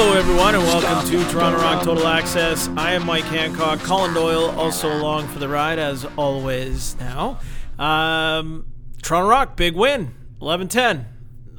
[0.00, 2.68] Hello, everyone, and welcome to Toronto Rock Total Access.
[2.76, 3.80] I am Mike Hancock.
[3.80, 6.94] Colin Doyle also along for the ride, as always.
[7.00, 7.40] Now,
[7.80, 8.64] um,
[9.02, 11.04] Toronto Rock, big win, 11-10.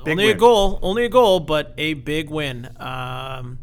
[0.06, 0.36] Big only win.
[0.38, 2.70] a goal, only a goal, but a big win.
[2.78, 3.60] Um,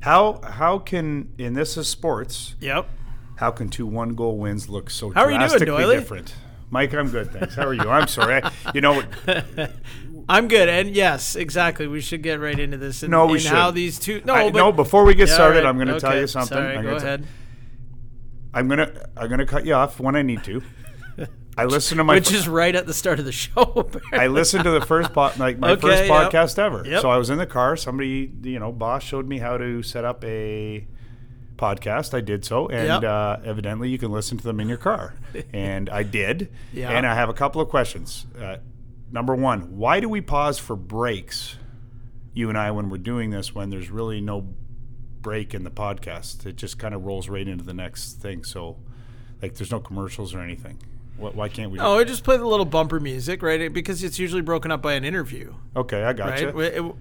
[0.00, 2.56] How how can and this is sports?
[2.58, 2.88] yep.
[3.36, 6.34] How can two one goal wins look so How are you doing, drastically different?
[6.72, 7.54] Mike, I'm good, thanks.
[7.56, 7.88] How are you?
[7.88, 8.42] I'm sorry.
[8.42, 9.02] I, you know,
[10.30, 11.86] I'm good, and yes, exactly.
[11.88, 13.02] We should get right into this.
[13.02, 14.22] And, No, we and how these two.
[14.24, 14.70] No, I, but no.
[14.72, 16.56] Before we get Yeah, started, right, I'm going to tell you something.
[16.56, 17.26] Sorry, I'm go gonna ahead.
[18.54, 20.62] I'm gonna I'm gonna cut you off when I need to.
[21.58, 23.90] I listen to my Which is right at the start of the show.
[24.12, 26.10] I listened to the first po- like my Okay, first yep.
[26.32, 26.84] podcast ever.
[26.86, 27.02] Yep.
[27.02, 27.76] So I was in the car.
[27.76, 30.86] Somebody, you know, boss showed me how to set up a
[31.56, 32.14] podcast.
[32.14, 33.04] I did so, and Yep.
[33.04, 35.14] uh, evidently you can listen to them in your car,
[35.52, 36.50] and I did.
[36.72, 36.90] Yeah.
[36.90, 38.26] And I have a couple of questions.
[38.40, 38.56] Uh,
[39.12, 41.56] number one, why do we pause for breaks,
[42.34, 44.46] you and I, when we're doing this, when there's really no
[45.20, 46.46] break in the podcast?
[46.46, 48.44] It just kind of rolls right into the next thing.
[48.44, 48.76] So,
[49.42, 50.78] like, there's no commercials or anything.
[51.16, 51.78] Why can't we?
[51.78, 53.70] Oh, I just play the little bumper music, right?
[53.70, 56.40] Because it's usually broken up by an interview, Okay, I got right?
[56.54, 56.96] you.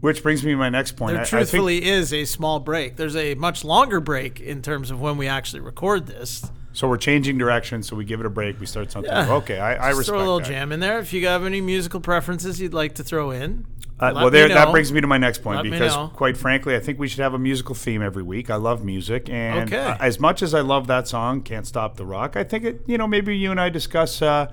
[0.00, 1.12] Which brings me to my next point.
[1.12, 2.96] there I- I truthfully is a small break.
[2.96, 6.50] There's a much longer break in terms of when we actually record this.
[6.72, 7.82] So we're changing direction.
[7.82, 8.60] So we give it a break.
[8.60, 9.10] We start something.
[9.10, 9.32] Yeah.
[9.34, 10.46] Okay, I, I Just respect throw a little that.
[10.48, 10.98] jam in there.
[11.00, 13.66] If you have any musical preferences you'd like to throw in,
[13.98, 16.80] Uh, well, there, that brings me to my next point Let because, quite frankly, I
[16.80, 18.48] think we should have a musical theme every week.
[18.50, 19.82] I love music, and Okay.
[19.82, 22.80] uh, as much as I love that song, "Can't Stop the Rock," I think it.
[22.86, 24.22] You know, maybe you and I discuss.
[24.22, 24.46] Uh,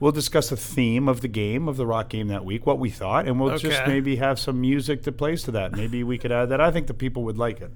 [0.00, 2.90] we'll discuss the theme of the game of the rock game that week, what we
[2.90, 5.70] thought, and we'll just maybe have some music that plays to that.
[5.76, 6.60] Maybe we could add that.
[6.60, 7.70] I think the people would like it.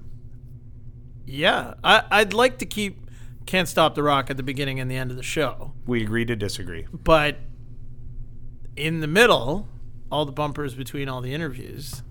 [1.24, 3.05] Yeah, I, I'd like to keep
[3.46, 6.24] "Can't Stop the Rock" at the beginning and the end of the show, We agree
[6.26, 6.86] to disagree.
[6.92, 7.38] but
[8.76, 9.68] in the middle,
[10.10, 12.02] all the bumpers between all the interviews,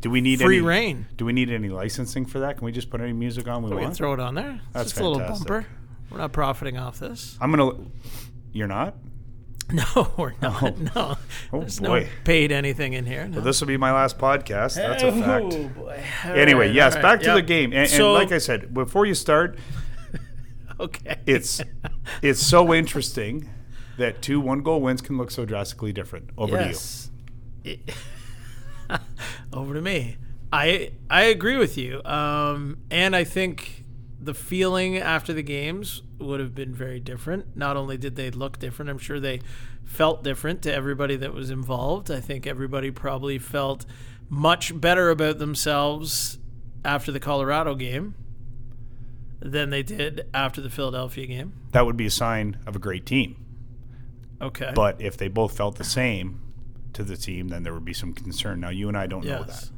[0.00, 1.06] Do we need free any, reign.
[1.16, 2.58] Do we need any licensing for that?
[2.58, 3.96] Can we just put any music on we We can want?
[3.96, 4.54] throw it on there.
[4.64, 5.48] It's That's just a little fantastic.
[5.48, 5.66] bumper.
[6.10, 7.38] We're not profiting off this.
[7.40, 7.70] I'm gonna.
[8.52, 8.94] You're not.
[9.72, 10.48] No, we're oh.
[10.50, 10.62] not.
[10.62, 10.74] Oh.
[10.94, 11.16] No,
[11.54, 12.00] Oh, there's boy.
[12.00, 13.26] no paid anything in here.
[13.26, 13.40] No.
[13.40, 14.74] This will be my last podcast.
[14.74, 15.46] That's a fact.
[15.50, 16.02] Oh, boy.
[16.24, 17.02] Anyway, right, yes, all right.
[17.02, 17.36] back to Yep.
[17.36, 17.72] the game.
[17.72, 19.56] And, So- and like I said, before you start,
[20.82, 21.60] okay, it's
[22.22, 23.48] it's so interesting
[23.98, 26.30] that two one goal wins can look so drastically different.
[26.36, 27.10] Over yes.
[27.64, 27.94] It-
[29.52, 30.16] Over to me.
[30.52, 32.02] I I agree with you.
[32.04, 33.84] Um, and I think
[34.20, 37.56] the feeling after the games would have been very different.
[37.56, 39.40] Not only did they look different, I'm sure they
[39.84, 42.10] felt different to everybody that was involved.
[42.10, 43.84] I think everybody probably felt
[44.28, 46.38] much better about themselves
[46.84, 48.14] after the Colorado game
[49.42, 51.52] than they did after the Philadelphia game.
[51.72, 53.36] That would be a sign of a great team.
[54.40, 54.72] Okay.
[54.74, 56.40] But if they both felt the same
[56.92, 58.60] to the team, then there would be some concern.
[58.60, 59.70] Now you and I don't know that.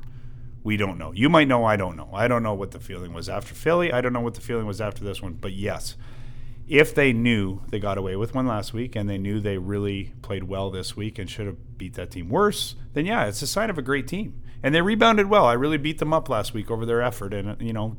[0.62, 1.12] We don't know.
[1.12, 1.64] You might know.
[1.64, 2.08] I don't know.
[2.12, 3.92] I don't know what the feeling was after Philly.
[3.92, 5.34] I don't know what the feeling was after this one.
[5.34, 5.96] But yes,
[6.66, 10.14] if they knew they got away with one last week and they knew they really
[10.22, 13.46] played well this week and should have beat that team worse, then yeah, it's a
[13.46, 14.40] sign of a great team.
[14.62, 15.44] And they rebounded well.
[15.44, 17.34] I really beat them up last week over their effort.
[17.34, 17.98] And, you know,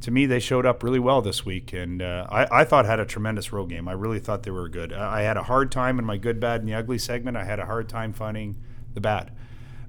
[0.00, 1.72] to me, they showed up really well this week.
[1.72, 3.88] And uh, I, I thought had a tremendous road game.
[3.88, 4.92] I really thought they were good.
[4.92, 7.36] I had a hard time in my good, bad, and the ugly segment.
[7.36, 8.56] I had a hard time finding
[8.94, 9.32] the bad.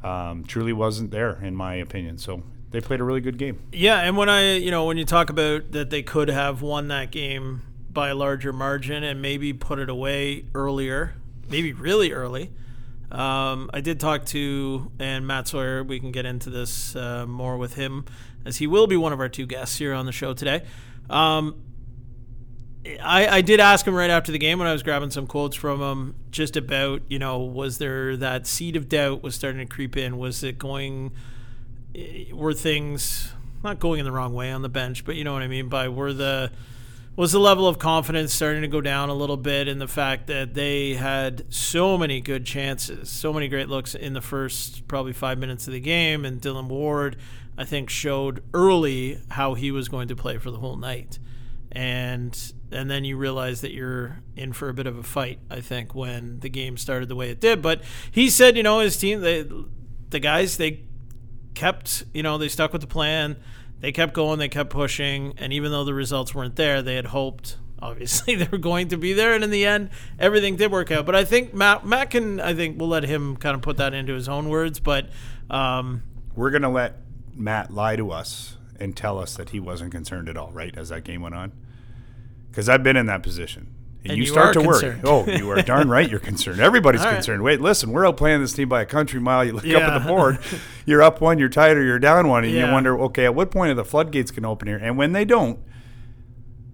[0.03, 2.17] Um, truly wasn't there, in my opinion.
[2.17, 3.61] So they played a really good game.
[3.71, 6.87] Yeah, and when I, you know, when you talk about that they could have won
[6.87, 11.13] that game by a larger margin and maybe put it away earlier,
[11.49, 12.51] maybe really early.
[13.11, 15.83] Um, I did talk to and Matt Sawyer.
[15.83, 18.05] We can get into this uh, more with him,
[18.45, 20.63] as he will be one of our two guests here on the show today.
[21.09, 21.63] Um,
[23.03, 25.55] I, I did ask him right after the game when I was grabbing some quotes
[25.55, 29.71] from him just about, you know, was there that seed of doubt was starting to
[29.71, 30.17] creep in?
[30.17, 31.11] Was it going,
[31.93, 33.33] eh, were things
[33.63, 35.69] not going in the wrong way on the bench, but you know what I mean
[35.69, 36.51] by were the,
[37.15, 40.25] was the level of confidence starting to go down a little bit in the fact
[40.27, 45.13] that they had so many good chances, so many great looks in the first probably
[45.13, 47.17] five minutes of the game, and Dillon Ward,
[47.61, 51.19] I think, showed early how he was going to play for the whole night
[51.71, 55.39] and and then you realize that you're in for a bit of a fight.
[55.49, 57.81] I think when the game started the way it did, but
[58.11, 59.45] he said, you know, his team, they,
[60.09, 60.83] the guys, they
[61.53, 63.35] kept, you know, they stuck with the plan.
[63.81, 67.07] They kept going, they kept pushing, and even though the results weren't there, they had
[67.07, 67.57] hoped.
[67.81, 71.05] Obviously, they were going to be there, and in the end, everything did work out.
[71.05, 73.93] But I think Matt, Matt can, I think we'll let him kind of put that
[73.93, 74.79] into his own words.
[74.79, 75.09] But
[75.49, 76.03] um,
[76.35, 76.95] We're going to let
[77.35, 80.89] Matt lie to us and tell us that he wasn't concerned at all, right, as
[80.89, 81.51] that game went on?
[82.49, 83.73] Because I've been in that position.
[84.03, 84.99] And, And you you start to worry.
[85.03, 86.59] Oh, you are darn right you're concerned.
[86.59, 87.13] Everybody's right.
[87.13, 87.43] concerned.
[87.43, 89.45] Wait, listen, we're outplaying this team by a country mile.
[89.45, 90.39] You look up at the board,
[90.87, 93.51] you're up one, you're tied, or you're down one, and you wonder, okay, at what
[93.51, 94.77] point are the floodgates going to open here?
[94.77, 95.59] And when they don't,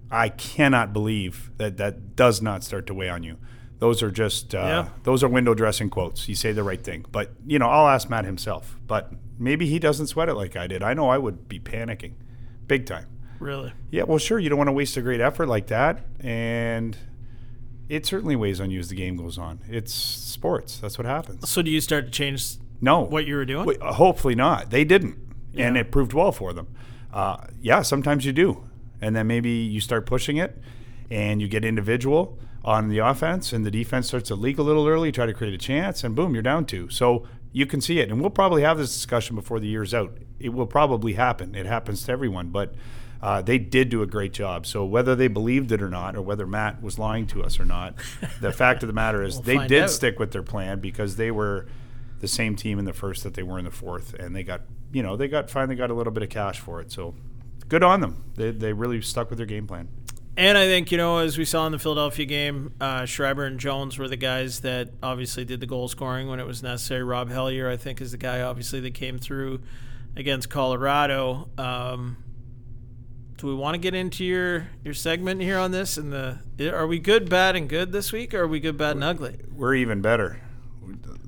[0.10, 3.38] I cannot believe that that does not start to weigh on you.
[3.80, 4.90] Those are just uh, Yeah.
[5.04, 6.28] those are window dressing quotes.
[6.28, 8.78] You say the right thing, but you know I'll ask Matt himself.
[8.88, 10.82] But maybe he doesn't sweat it like I did.
[10.84, 12.14] I know I would be panicking,
[12.68, 13.06] big time.
[13.40, 13.72] Really?
[13.92, 16.98] Yeah, well, sure, you don't want to waste a great effort like that, and
[17.88, 19.60] it certainly weighs on you as the game goes on.
[19.70, 20.80] It's sports.
[20.80, 21.48] That's what happens.
[21.50, 23.66] So do you start to change No, what you were doing?
[23.68, 24.72] Wait, uh, hopefully not.
[24.72, 25.18] They didn't,
[25.56, 26.68] and it proved well for them.
[27.14, 28.64] Uh, yeah, sometimes you do,
[29.02, 30.58] and then maybe you start pushing it,
[31.12, 34.88] and you get individual on the offense, and the defense starts to leak a little
[34.88, 36.90] early, try to create a chance, and boom, you're down two.
[36.90, 40.18] So you can see it, and we'll probably have this discussion before the year's out.
[40.40, 41.56] It will probably happen.
[41.56, 42.74] It happens to everyone, but.
[43.20, 44.68] Uh, they did do a great job.
[44.68, 47.66] So whether they believed it or not, or whether Matt was lying to us or
[47.66, 47.96] not,
[48.42, 49.90] the fact of the matter is We'll they did out.
[49.90, 51.66] stick with their plan because they were
[52.20, 54.62] the same team in the first that they were in the fourth, and they got
[54.92, 56.92] you know they got finally got a little bit of cash for it.
[56.92, 57.16] So
[57.68, 58.24] good on them.
[58.36, 59.88] They they really stuck with their game plan.
[60.38, 63.60] And I think, you know, as we saw in the Philadelphia game, uh, Schreiber and
[63.60, 67.02] Jones were the guys that obviously did the goal scoring when it was necessary.
[67.02, 69.62] Rob Hellyer, I think, is the guy obviously that came through
[70.16, 71.50] against Colorado.
[71.58, 72.18] Um,
[73.38, 75.98] do we want to get into your, your segment here on this?
[75.98, 76.38] And the
[76.72, 79.40] are we good, bad, and good this week, or are we good, bad, and ugly?
[79.52, 80.40] We're even better.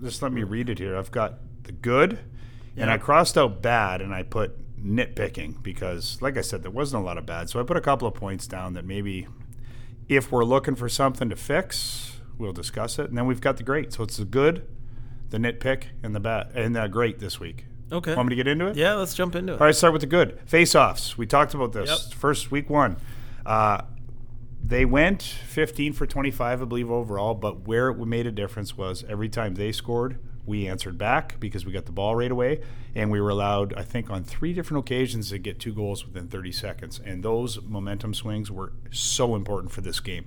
[0.04, 0.96] Just let me read it here.
[0.96, 2.20] I've got the good,
[2.78, 7.04] and I crossed out bad, and I put nitpicking because, like I said, there wasn't
[7.04, 7.50] a lot of bad.
[7.50, 9.28] So I put a couple of points down that maybe
[10.08, 13.10] if we're looking for something to fix, we'll discuss it.
[13.10, 13.94] And then we've got the great.
[13.94, 14.68] So it's the good,
[15.30, 17.66] the nitpick, and the bad, and the great this week.
[17.92, 18.16] Okay.
[18.16, 18.76] Want me to get into it?
[18.76, 19.62] Yeah, let's jump into it.
[19.62, 20.40] All right, start with the good.
[20.46, 21.18] Face offs.
[21.18, 21.90] We talked about this.
[21.90, 22.20] Yep.
[22.20, 22.98] First week one.
[23.46, 23.82] Uh,
[24.64, 29.04] they went 15 for 25, I believe, overall, but where it made a difference was
[29.10, 30.20] every time they scored,
[30.50, 32.62] we answered back because we got the ball right away.
[32.96, 36.28] And we were allowed, I think, on three different occasions to get two goals within
[36.28, 37.00] 30 seconds.
[37.06, 40.26] And those momentum swings were so important for this game.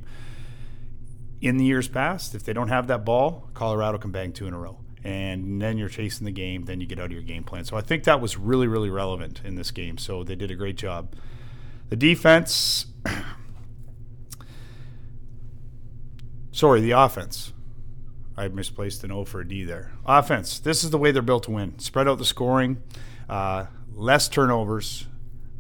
[1.41, 4.55] In the years past, if they don't have that ball, Colorado can bang two in
[4.55, 4.79] a row.
[5.03, 7.65] And then you're chasing the game, then you get out of your game plan.
[7.65, 9.99] So I think that was really, really relevant in this game.
[9.99, 11.17] So they did a great job.
[11.89, 12.87] The defense,
[16.53, 17.53] sorry, the offense.
[18.37, 19.93] I misplaced an O for a D there.
[20.07, 20.59] Offense.
[20.59, 21.79] This is the way they're built to win.
[21.79, 22.83] Spread out the scoring,
[23.29, 25.07] uh, less turnovers.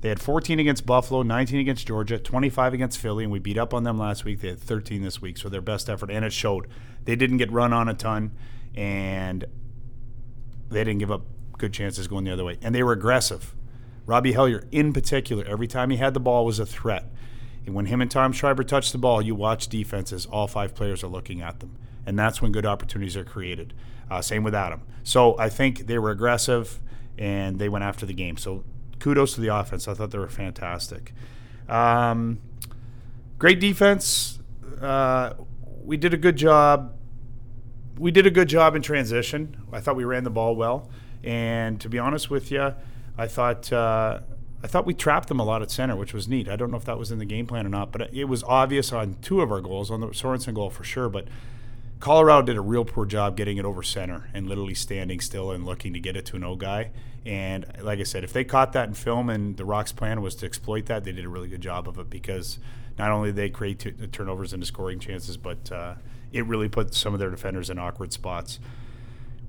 [0.00, 3.72] They had 14 against Buffalo, 19 against Georgia, 25 against Philly, and we beat up
[3.72, 4.40] on them last week.
[4.40, 6.66] They had 13 this week, so their best effort, and it showed.
[7.04, 8.32] They didn't get run on a ton,
[8.74, 9.44] and
[10.70, 11.22] they didn't give up
[11.56, 12.58] good chances going the other way.
[12.62, 13.54] And they were aggressive.
[14.06, 17.04] Robbie Hellyer, in particular, every time he had the ball was a threat.
[17.64, 20.26] And when him and Tom Schreiber touch the ball, you watch defenses.
[20.26, 21.76] All five players are looking at them,
[22.06, 23.72] and that's when good opportunities are created.
[24.10, 24.82] Uh, same with Adam.
[25.04, 26.80] So I think they were aggressive,
[27.18, 28.36] and they went after the game.
[28.36, 28.64] So
[28.98, 29.88] kudos to the offense.
[29.88, 31.12] I thought they were fantastic.
[31.68, 32.40] Um,
[33.38, 34.38] great defense.
[34.80, 35.34] Uh,
[35.82, 36.94] we did a good job.
[37.98, 39.56] We did a good job in transition.
[39.72, 40.90] I thought we ran the ball well,
[41.22, 42.74] and to be honest with you,
[43.16, 44.20] I thought uh,
[44.62, 46.48] I thought we trapped them a lot at center, which was neat.
[46.48, 48.44] I don't know if that was in the game plan or not, but it was
[48.44, 51.08] obvious on two of our goals, on the Sorensen goal for sure.
[51.08, 51.26] But
[52.02, 55.64] Colorado did a real poor job getting it over center and literally standing still and
[55.64, 56.90] looking to get it to an O guy.
[57.24, 60.34] And like I said, if they caught that in film and the Rocks' plan was
[60.36, 62.58] to exploit that, they did a really good job of it because
[62.98, 65.94] not only did they create t- turnovers into scoring chances, but uh,
[66.32, 68.58] it really put some of their defenders in awkward spots.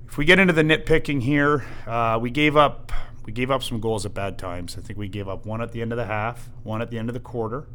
[0.06, 2.92] If we get into the nitpicking here, uh, we gave up
[3.26, 4.78] we gave up some goals at bad times.
[4.78, 7.00] I think we gave up one at the end of the half, one at the
[7.00, 7.66] end of the quarter.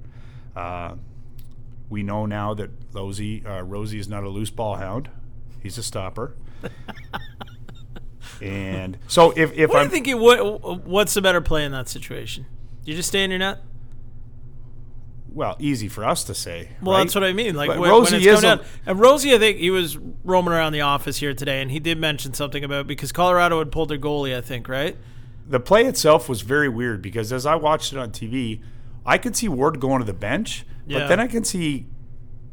[0.55, 0.95] Uh,
[1.89, 5.10] we know now that Rosie, uh, Rosie is not a loose ball hound;
[5.62, 6.36] he's a stopper.
[8.41, 10.08] and so, if if What I'm you think?
[10.08, 12.46] You, what, what's the better play in that situation?
[12.86, 13.60] You just stay in your net?
[15.34, 16.69] well, easy for us to say.
[16.81, 17.03] Well, right?
[17.03, 17.55] that's what I mean.
[17.55, 18.62] Like when, Rosie when is down.
[18.86, 21.98] And Rosie, I think he was roaming around the office here today, and he did
[21.98, 24.36] mention something about because Colorado had pulled their goalie.
[24.36, 24.98] I think right.
[25.48, 28.62] the play itself was very weird because as I watched it on TV,
[29.05, 31.00] I could see Ward going to the bench, Yeah.
[31.00, 31.86] but then I can see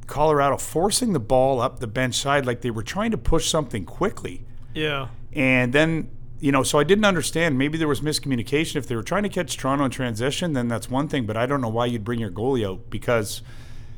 [0.07, 3.85] Colorado forcing the ball up the bench side like they were trying to push something
[3.85, 4.45] quickly.
[4.75, 5.09] Yeah.
[5.33, 7.59] And then, you know, so I didn't understand.
[7.59, 8.76] Maybe there was miscommunication.
[8.76, 11.47] If they were trying to catch Toronto in transition, then that's one thing, but I
[11.47, 13.43] don't know why you'd bring your goalie out because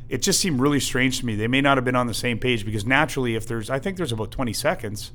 [0.08, 1.34] it just seemed really strange to me.
[1.36, 3.96] They may not have been on the same page because naturally, if there's, I think
[3.98, 5.12] there's about 20 seconds,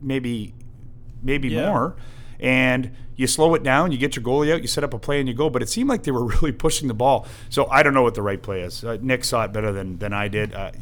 [0.00, 0.54] maybe,
[1.22, 1.70] maybe Yeah.
[1.70, 1.96] more.
[2.40, 5.18] And you slow it down, you get your goalie out, you set up a play,
[5.18, 5.50] and you go.
[5.50, 7.26] But it seemed like they were really pushing the ball.
[7.50, 8.84] So I don't know what the right play is.
[8.84, 10.54] Uh, Nick saw it better than than I did.
[10.54, 10.72] Uh,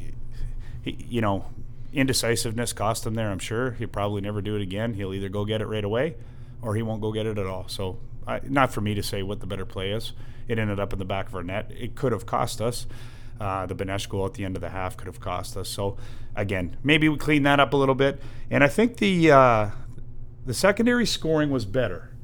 [0.82, 1.46] he, you know,
[1.92, 3.30] indecisiveness cost him there.
[3.30, 4.94] I'm sure he'll probably never do it again.
[4.94, 6.16] He'll either go get it right away,
[6.62, 7.68] or he won't go get it at all.
[7.68, 10.12] So I, not for me to say what the better play is.
[10.48, 11.72] It ended up in the back of our net.
[11.76, 12.86] It could have cost us.
[13.40, 15.68] Uh, the Benesh goal at the end of the half could have cost us.
[15.68, 15.96] So
[16.34, 18.20] again, maybe we clean that up a little bit.
[18.50, 19.70] And I think the uh,
[20.47, 22.15] the secondary scoring was better,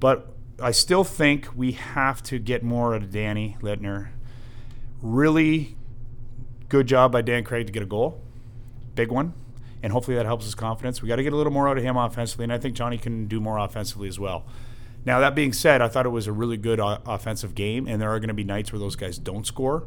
[0.00, 4.08] but I still think we have to get more out of Danny Lintner.
[5.00, 5.76] Really
[6.68, 8.20] good job by Dan Craig to get a goal,
[8.94, 9.34] big one,
[9.82, 11.00] and hopefully that helps his confidence.
[11.00, 12.98] We got to get a little more out of him offensively, and I think Johnny
[12.98, 14.44] can do more offensively as well.
[15.04, 18.02] Now that being said, I thought it was a really good o- offensive game, and
[18.02, 19.84] there are going to be nights where those guys don't score.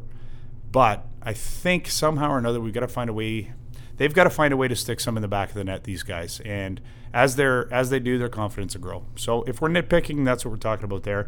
[0.72, 3.52] But I think somehow or another we've got to find a way.
[4.02, 5.84] They've got to find a way to stick some in the back of the net.
[5.84, 6.82] These guys, and
[7.14, 9.06] as they're as they do, their confidence will grow.
[9.16, 11.28] So if we're nitpicking, that's what we're talking about there.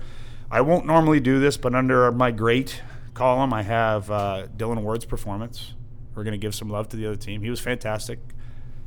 [0.50, 2.82] I won't normally do this, but under my great
[3.14, 5.76] column, I have uh, Dillon Ward's performance.
[6.16, 7.44] We're going to give some love to the other team.
[7.44, 8.18] He was fantastic,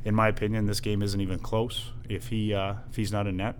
[0.03, 0.65] in my opinion.
[0.65, 3.55] This game isn't even close if he uh, if he's not in net.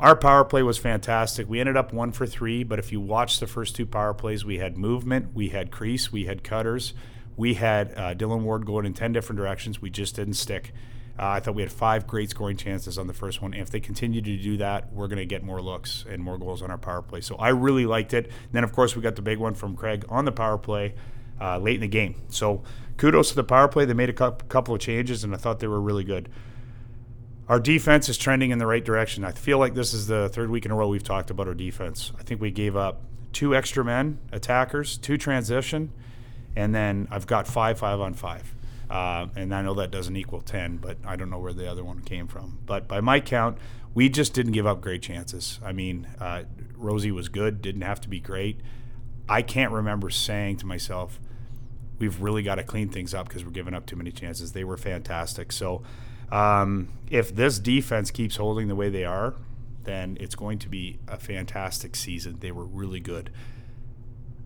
[0.00, 1.48] Our power play was fantastic.
[1.48, 4.44] We ended up one for three, but if you watch the first two power plays,
[4.44, 6.92] we had movement, we had crease, we had cutters,
[7.38, 9.80] we had uh, Dillon Ward going in 10 different directions.
[9.80, 10.72] We just didn't stick.
[11.18, 13.54] Uh, I thought we had five great scoring chances on the first one.
[13.54, 16.36] And if they continue to do that, we're going to get more looks and more
[16.36, 17.22] goals on our power play.
[17.22, 18.26] So I really liked it.
[18.26, 20.94] And then, of course, we got the big one from Craig on the power play
[21.40, 22.20] uh, late in the game.
[22.28, 22.62] So
[22.98, 23.86] kudos to the power play.
[23.86, 26.28] They made a couple of changes, and I thought they were really good
[27.48, 29.24] our defense is trending in the right direction.
[29.24, 31.54] I feel like this is the third week in a row we've talked about our
[31.54, 32.12] defense.
[32.18, 33.00] I think we gave up
[33.32, 35.92] two extra men, attackers, two transition,
[36.56, 38.54] and then I've got five five on five.
[38.90, 41.84] Uh, and I know that doesn't equal 10, but I don't know where the other
[41.84, 42.58] one came from.
[42.64, 43.58] But by my count,
[43.94, 45.60] we just didn't give up great chances.
[45.62, 48.60] I mean, uh, Rosie was good, didn't have to be great.
[49.28, 51.20] I can't remember saying to myself,
[51.98, 54.52] we've really got to clean things up because we're giving up too many chances.
[54.52, 55.52] They were fantastic.
[55.52, 55.82] So,
[56.30, 59.34] um, if this defense keeps holding the way they are,
[59.84, 62.38] then it's going to be a fantastic season.
[62.40, 63.30] They were really good.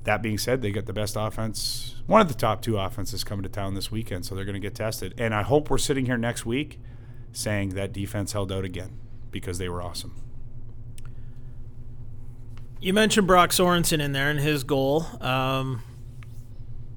[0.05, 3.45] That being said, they got the best offense, one of the top two offenses coming
[3.45, 5.15] to town this weekend, so they're going to get tested.
[5.17, 6.81] And I hope we're sitting here next week
[7.31, 8.99] saying that defense held out again
[9.31, 10.17] because they were awesome.
[12.81, 15.07] You mentioned Brock Sorensen in there and his goal.
[15.21, 15.83] Um,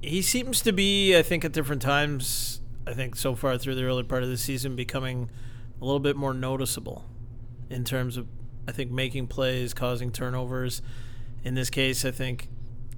[0.02, 3.84] he seems to be, I think, at different times I think so far through the
[3.84, 5.28] early part of the season becoming
[5.80, 7.04] a little bit more noticeable
[7.68, 8.28] in terms of
[8.68, 10.82] I think making plays, causing turnovers.
[11.44, 12.48] In this case, I think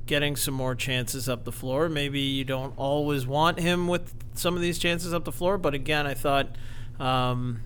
[0.09, 1.88] getting some more chances up the floor.
[1.88, 5.75] Maybe you don't always want him with some of these chances up the floor, but
[5.75, 6.57] again, I thought
[6.99, 7.61] um,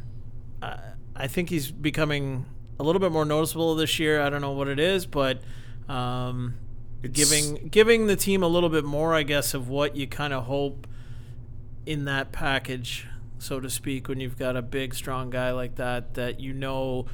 [0.60, 0.78] I,
[1.16, 2.44] I think he's becoming
[2.78, 4.20] a little bit more noticeable this year.
[4.20, 5.40] I don't know what it is, but
[5.88, 6.54] um,
[7.10, 10.44] giving giving the team a little bit more, I guess, of what you kind of
[10.44, 10.86] hope
[11.86, 13.06] in that package,
[13.38, 17.06] so to speak, when you've got a big, strong guy like that that you know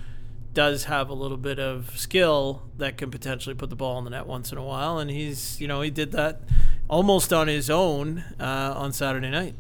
[0.55, 4.11] does have a little bit of skill that can potentially put the ball in the
[4.11, 4.99] net once in a while.
[4.99, 6.41] And he's, you know, he did that
[6.89, 9.55] almost on his own uh, on Saturday night.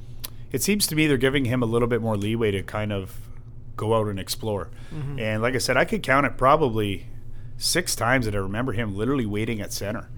[0.50, 3.14] It seems to me they're giving him a little bit more leeway to kind of
[3.76, 4.70] go out and explore.
[4.92, 5.18] Mm-hmm.
[5.18, 7.06] And like I said, I could count it probably
[7.58, 10.08] six times that I remember him literally waiting at center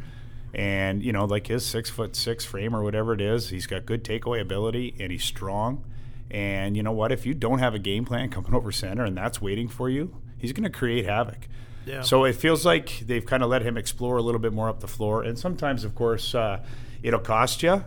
[0.53, 3.87] and you know like his six foot six frame or whatever it is he's got
[3.87, 5.85] good takeaway ability and he's strong
[6.31, 9.17] and you know what if you don't have a game plan coming over center and
[9.17, 11.49] that's waiting for you he's going to create havoc
[11.87, 12.03] yeah.
[12.03, 14.81] so it feels like they've kind of let him explore a little bit more up
[14.81, 16.63] the floor and sometimes of course uh,
[17.03, 17.85] it'll cost you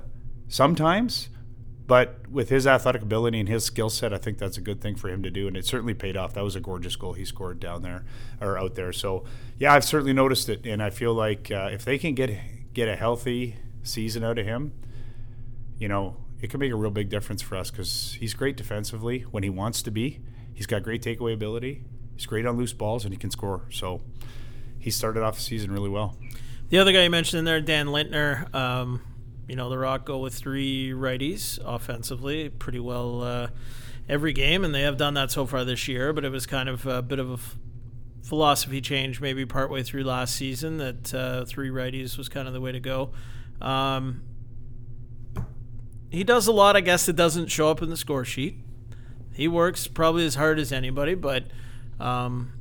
[0.48, 1.29] sometimes
[1.86, 4.95] but with his athletic ability and his skill set, I think that's a good thing
[4.95, 6.33] for him to do, and it certainly paid off.
[6.33, 8.05] That was a gorgeous goal he scored down there
[8.39, 8.93] or out there.
[8.93, 9.25] So,
[9.57, 12.31] yeah, I've certainly noticed it, and I feel like uh, if they can get
[12.74, 14.74] get a healthy season out of him,
[15.77, 19.19] you know, it can make a real big difference for us because he's great defensively
[19.31, 20.22] when he wants to be.
[20.53, 21.83] He's got great takeaway ability.
[22.15, 23.62] He's great on loose balls, and he can score.
[23.72, 24.01] So,
[24.79, 26.17] he started off the season really well.
[26.70, 28.53] The other guy you mentioned in there, Dan Lintner.
[28.53, 29.01] Um,
[29.48, 33.48] you know, the Rock go with three righties offensively pretty well uh,
[34.10, 36.13] every game, and they have done that so far this year.
[36.13, 37.38] But it was kind of a bit of a
[38.24, 42.62] philosophy change maybe partway through last season that uh, three righties was kind of the
[42.62, 43.12] way to go.
[43.62, 44.24] Um,
[46.10, 48.58] he does a lot, I guess, that doesn't show up in the score sheet.
[49.34, 51.46] He works probably as hard as anybody, but
[52.00, 52.53] um,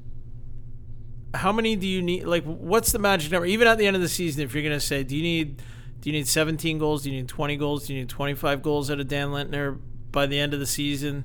[1.35, 2.25] how many do you need?
[2.25, 3.47] Like, what's the magic number?
[3.47, 5.63] Even at the end of the season, if you're going to say, do you need
[6.01, 7.05] do you need 17 goals?
[7.05, 7.87] Do you need 20 goals?
[7.87, 9.79] Do you need 25 goals out of Dan Lintner
[10.11, 11.25] by the end of the season?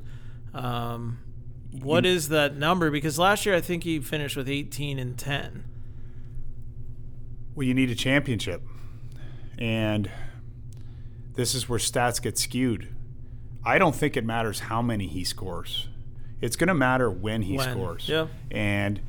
[0.53, 1.17] Um,
[1.71, 2.91] What is that number?
[2.91, 5.63] Because last year I think he finished with 18 and 10.
[7.55, 8.61] Well, you need a championship.
[9.57, 10.11] And
[11.33, 12.87] this is where stats get skewed.
[13.65, 15.89] I don't think it matters how many he scores.
[16.41, 18.08] It's going to matter when he When, scores.
[18.08, 18.27] yeah.
[18.51, 19.01] And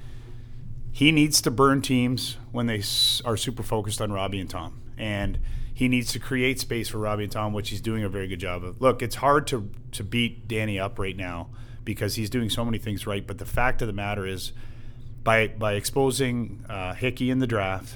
[0.93, 2.83] he needs to burn teams when they
[3.25, 4.81] are super focused on Robbie and Tom.
[4.97, 5.39] And
[5.73, 8.41] he needs to create space for Robbie and Tom, which he's doing a very good
[8.41, 8.81] job of.
[8.81, 11.49] Look, it's hard to to beat Danny up right now
[11.85, 13.25] because he's doing so many things right.
[13.27, 14.53] But the fact of the matter is,
[15.23, 17.95] by by exposing uh, Hickey in the draft,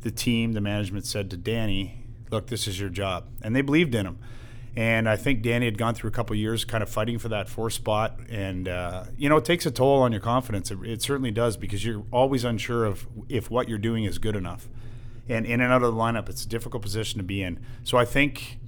[0.00, 3.94] the team, the management said to Danny, "Look, this is your job," and they believed
[3.94, 4.18] in him.
[4.76, 7.48] And I think Danny had gone through a couple years kind of fighting for that
[7.48, 10.70] fourth spot, and uh, you know it takes a toll on your confidence.
[10.70, 14.36] It, it certainly does because you're always unsure of if what you're doing is good
[14.36, 14.68] enough.
[15.28, 17.58] And in and out of the lineup, it's a difficult position to be in.
[17.84, 18.58] So I think,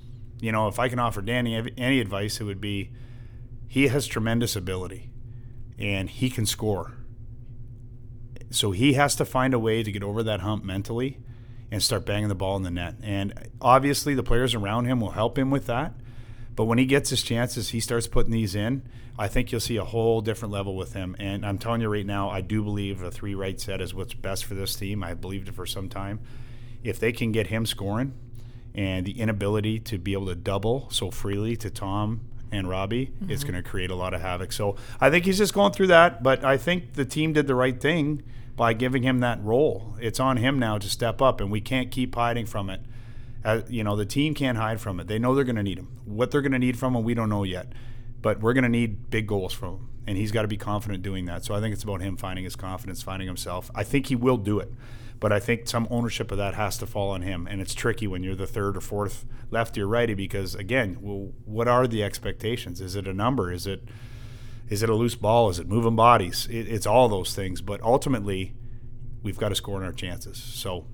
[0.40, 2.90] you know, if I can offer Danny any advice, it would be
[3.68, 5.10] he has tremendous ability,
[5.78, 6.94] and he can score.
[8.50, 11.18] So he has to find a way to get over that hump mentally
[11.70, 12.94] and start banging the ball in the net.
[13.02, 15.92] And obviously, the players around him will help him with that.
[16.56, 18.82] But when he gets his chances, he starts putting these in.
[19.18, 21.14] I think you'll see a whole different level with him.
[21.18, 24.14] And I'm telling you right now, I do believe a three right set is what's
[24.14, 25.02] best for this team.
[25.04, 26.20] I believed it for some time.
[26.82, 28.14] If they can get him scoring
[28.75, 33.42] and the inability to be able to double so freely to Tom and Robbie, it's
[33.42, 33.52] mm-hmm.
[33.52, 34.52] going to create a lot of havoc.
[34.52, 36.22] So I think he's just going through that.
[36.22, 38.22] But I think the team did the right thing
[38.58, 39.94] by giving him that role.
[40.00, 42.80] It's on him now to step up, and we can't keep hiding from it.
[43.44, 45.06] Uh, you know, the team can't hide from it.
[45.06, 46.00] They know they're going to need him.
[46.04, 47.72] What they're going to need from him, we don't know yet.
[48.20, 51.04] But we're going to need big goals from him, and he's got to be confident
[51.04, 51.44] doing that.
[51.44, 53.70] So I think it's about him finding his confidence, finding himself.
[53.76, 54.72] I think he will do it,
[55.20, 58.08] but I think some ownership of that has to fall on him, and it's tricky
[58.08, 62.02] when you're the third or fourth lefty or righty because again, well, what are the
[62.02, 62.80] expectations?
[62.80, 63.52] Is it a number?
[63.52, 63.84] Is it
[64.68, 65.48] is it a loose ball?
[65.50, 66.46] Is it moving bodies?
[66.50, 68.54] It, it's all those things, but ultimately,
[69.22, 70.38] we've got to score in our chances.
[70.38, 70.87] So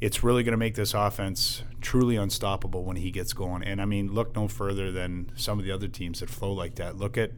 [0.00, 3.62] it's really going to make this offense truly unstoppable when he gets going.
[3.62, 6.74] And I mean, look no further than some of the other teams that flow like
[6.76, 6.96] that.
[6.96, 7.32] Look at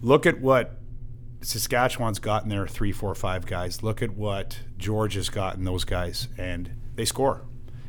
[0.00, 0.78] look at what
[1.40, 3.82] Saskatchewan's gotten their three, four, five guys.
[3.82, 7.42] Look at what George has gotten those guys, and they score.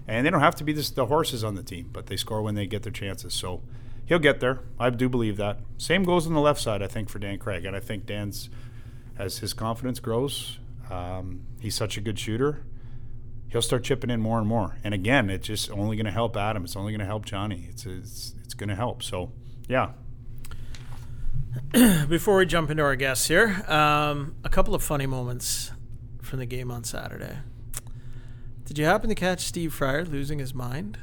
[0.07, 2.41] And they don't have to be this, the horses on the team, but they score
[2.41, 3.33] when they get their chances.
[3.33, 3.61] So
[4.09, 4.59] he'll get there.
[4.79, 5.59] I do believe that.
[5.77, 7.63] Same goes on the left side, I think, for Dan Craig.
[7.63, 8.49] And I think Dan's,
[9.17, 10.57] as his confidence grows,
[10.89, 12.65] um, he's such a good shooter.
[13.49, 14.77] He'll start chipping in more and more.
[14.83, 16.65] And again, it's just only going to help Adam.
[16.65, 17.67] It's only going to help Johnny.
[17.69, 19.01] It's it's, it's going to help.
[19.03, 19.31] So,
[19.67, 19.91] yeah.
[22.07, 25.71] Before we jump into our guests here, um, a couple of funny moments
[26.21, 27.37] from the game on Saturday.
[28.65, 30.99] Did you happen to catch Steve Fryer losing his mind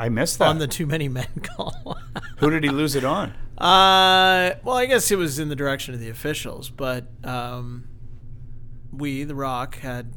[0.00, 0.48] I missed that.
[0.48, 1.96] on the too many men call?
[2.38, 3.34] Who did he lose it on?
[3.58, 7.86] uh, well, I guess it was in the direction of the officials, but um,
[8.92, 10.12] we, The Rock, had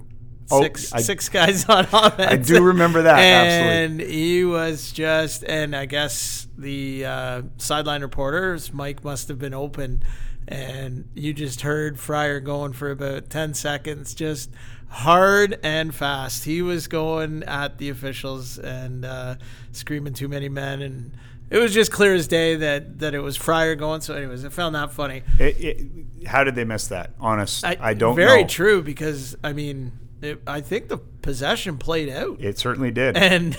[0.52, 2.32] Oh, six I- six guys on offense.
[2.32, 8.74] I do remember that, and he was just, and I guess the uh, sideline reporter's
[8.74, 10.04] mic must have been open,
[10.48, 14.50] and you just heard Fryer going for about ten seconds, just
[14.94, 16.46] hard and fast.
[16.46, 19.36] He was going at the officials and uh,
[19.72, 21.12] screaming too many men and.
[21.50, 24.02] It was just clear as day that, that it was Fryer going.
[24.02, 25.22] So, anyways, I found that funny.
[25.38, 27.12] It, it, how did they miss that?
[27.20, 28.48] Honest, I, don't know, Very know.
[28.48, 29.92] true because I mean,
[30.24, 33.18] it, I think the possession played out, It certainly did.
[33.18, 33.56] and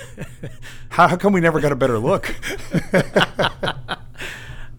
[0.88, 2.34] how, how come we never got a better look?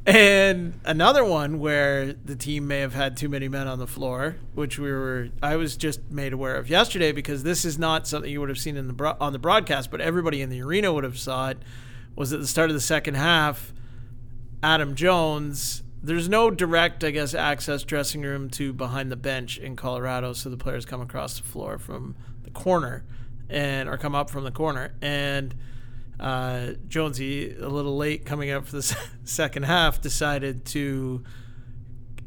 [0.05, 4.35] and another one where the team may have had too many men on the floor,
[4.53, 8.31] which we were I was just made aware of yesterday because this is not something
[8.31, 10.93] you would have seen in the bro- on the broadcast, but everybody in the arena
[10.93, 11.57] would have saw it.
[12.15, 13.73] Was at the start of the second half,
[14.63, 15.83] Adam Jones.
[16.01, 20.49] There's no direct, I guess, access dressing room to behind the bench in Colorado, so
[20.49, 23.03] the players come across the floor from the corner
[23.49, 24.93] and or come up from the corner.
[25.01, 25.55] And
[26.19, 31.23] uh, Jonesy, a little late coming up for the second half, decided to.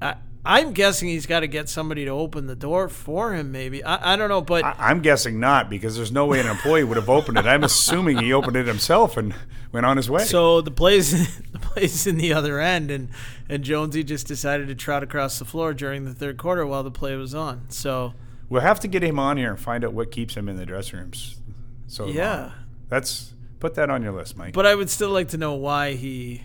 [0.00, 3.52] I, I'm guessing he's got to get somebody to open the door for him.
[3.52, 6.46] Maybe I, I don't know, but I, I'm guessing not because there's no way an
[6.46, 7.46] employee would have opened it.
[7.46, 9.34] I'm assuming he opened it himself and
[9.72, 10.24] went on his way.
[10.24, 13.08] So the plays the plays in the other end, and
[13.48, 16.90] and Jonesy just decided to trot across the floor during the third quarter while the
[16.90, 17.66] play was on.
[17.68, 18.14] So
[18.48, 20.66] we'll have to get him on here and find out what keeps him in the
[20.66, 21.40] dressing rooms.
[21.88, 22.52] So yeah,
[22.88, 24.54] that's put that on your list, Mike.
[24.54, 26.42] but I would still like to know why he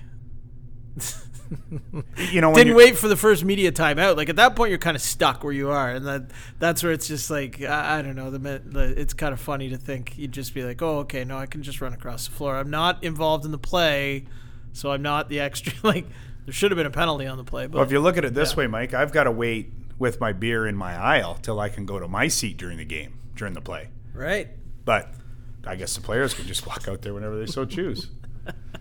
[2.31, 4.17] you know, didn't wait for the first media timeout.
[4.17, 6.23] Like at that point, you're kind of stuck where you are, and that
[6.59, 8.31] that's where it's just like I, I don't know.
[8.31, 11.37] The, the it's kind of funny to think you'd just be like, oh, okay, no,
[11.37, 12.57] I can just run across the floor.
[12.57, 14.25] I'm not involved in the play,
[14.71, 15.73] so I'm not the extra.
[15.83, 16.05] Like
[16.45, 17.67] There should have been a penalty on the play.
[17.67, 18.57] But Well, if you look at it this Yeah.
[18.59, 21.85] way, Mike, I've got to wait with my beer in my aisle till I can
[21.85, 23.89] go to my seat during the game, during the play.
[24.13, 24.49] right.
[24.85, 25.13] But
[25.65, 28.09] I guess the players can just walk out there whenever they so choose.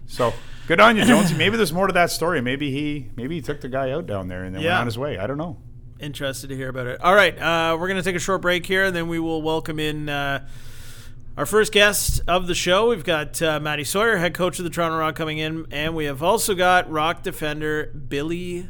[0.07, 0.33] So
[0.67, 1.35] good on you, Jonesy.
[1.37, 2.41] Maybe there's more to that story.
[2.43, 4.71] Maybe he maybe he took the guy out down there and then Yeah.
[4.71, 5.17] went on his way.
[5.19, 5.59] I don't know.
[6.01, 7.01] Interested to hear about it.
[7.01, 9.41] All right, uh, we're going to take a short break here, and then we will
[9.41, 10.45] welcome in uh,
[11.37, 12.89] our first guest of the show.
[12.89, 16.07] We've got uh, Matty Sawyer, head coach of the Toronto Rock, coming in, and we
[16.07, 18.69] have also got Rock defender Billy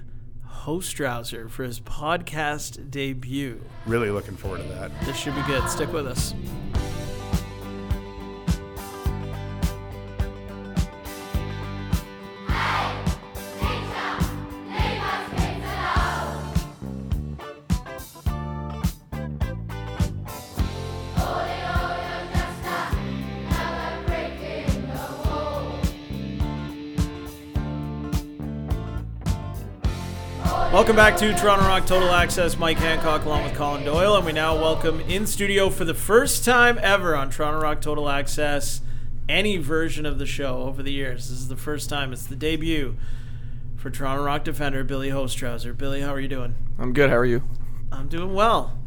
[0.64, 3.62] Hostrawser for his podcast debut.
[3.86, 4.90] Really looking forward to that.
[5.06, 5.66] This should be good.
[5.70, 6.34] Stick with us.
[30.72, 32.56] Welcome back to Toronto Rock Total Access.
[32.56, 36.46] Mike Hancock along with Colin Doyle, and we now welcome in studio for the first
[36.46, 38.80] time ever on Toronto Rock Total Access
[39.28, 41.28] any version of the show over the years.
[41.28, 42.10] This is the first time.
[42.10, 42.96] It's the debut
[43.76, 45.76] for Toronto Rock defender Billy Hostrawser.
[45.76, 46.54] Billy, how are you doing?
[46.78, 47.10] I'm good.
[47.10, 47.42] How are you?
[47.92, 48.78] I'm doing well.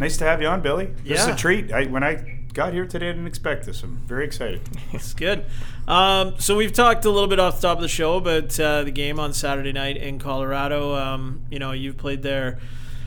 [0.00, 0.86] Nice to have you on, Billy.
[1.04, 1.70] This is a treat.
[1.70, 3.82] I, when I got here today, I didn't expect this.
[3.82, 4.60] I'm very excited.
[4.92, 5.46] It's good.
[5.88, 8.84] Um, so we've talked a little bit off the top of the show about uh,
[8.84, 10.94] the game on Saturday night in Colorado.
[10.94, 12.60] Um, you know, you've played there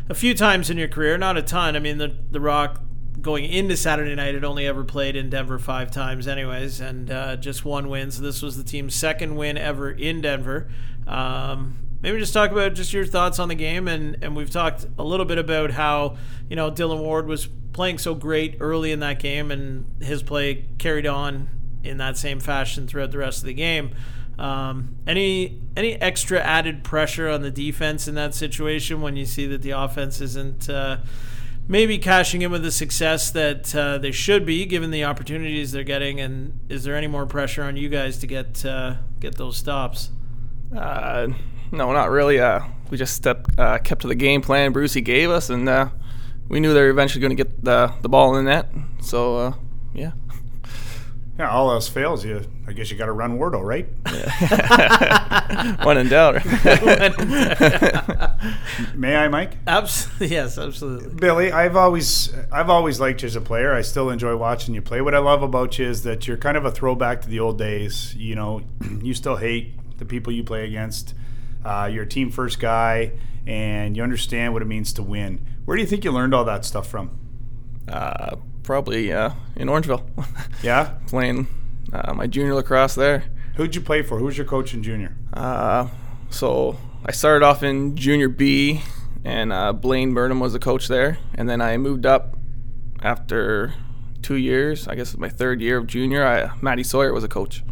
[0.10, 1.76] a few times in your career, not a ton.
[1.76, 2.82] I mean, the the Rock
[3.22, 7.36] going into Saturday night had only ever played in Denver five times, anyways, and uh,
[7.36, 8.12] just one win.
[8.12, 10.70] So this was the team's second win ever in Denver.
[11.08, 14.86] Um, maybe just talk about just your thoughts on the game, and and we've talked
[15.00, 19.00] a little bit about how you know Dillon Ward was playing so great early in
[19.00, 21.50] that game, and his play carried on
[21.84, 23.96] in that same fashion throughout the rest of the game.
[24.38, 29.48] Um, any any extra added pressure on the defense in that situation when you see
[29.48, 30.98] that the offense isn't uh,
[31.68, 35.84] maybe cashing in with the success that uh, they should be, given the opportunities they're
[35.84, 36.20] getting?
[36.20, 40.12] And is there any more pressure on you guys to get uh, get those stops?
[41.72, 42.40] No, not really.
[42.40, 45.90] Uh, we just stepped, uh, kept to the game plan Brucey gave us, and uh,
[46.50, 48.70] we knew they were eventually going to get the the ball in the net.
[49.02, 49.54] So uh,
[49.94, 50.12] yeah,
[51.40, 52.42] Yeah, all else fails, you.
[52.68, 53.86] I guess you got to run Wardo, right?
[55.86, 56.44] when in doubt.
[58.96, 59.58] May I, Mike?
[59.68, 61.14] Absolutely, yes, absolutely.
[61.16, 63.74] Billy, I've always I've always liked you as a player.
[63.74, 65.02] I still enjoy watching you play.
[65.02, 67.58] What I love about you is that you're kind of a throwback to the old
[67.58, 68.16] days.
[68.16, 68.62] You know,
[69.02, 71.14] you still hate the people you play against.
[71.66, 73.12] Uh, you're a team first guy,
[73.48, 75.46] and you understand what it means to win.
[75.66, 77.20] Where do you think you learned all that stuff from?
[77.88, 80.04] uh, probably uh, in Orangeville,
[80.64, 81.48] Yeah, playing
[81.94, 83.24] uh, my junior lacrosse there.
[83.58, 84.18] who'd you play for?
[84.20, 85.16] Who was your coach in junior?
[85.34, 85.88] Uh,
[86.32, 88.82] so I started off in junior B,
[89.24, 92.38] and uh, Blaine Burnham was the coach there, and then I moved up
[93.04, 93.74] after
[94.24, 94.88] two years.
[94.88, 96.26] I guess my third year of junior.
[96.26, 97.64] I, Matty Sawyer was a coach.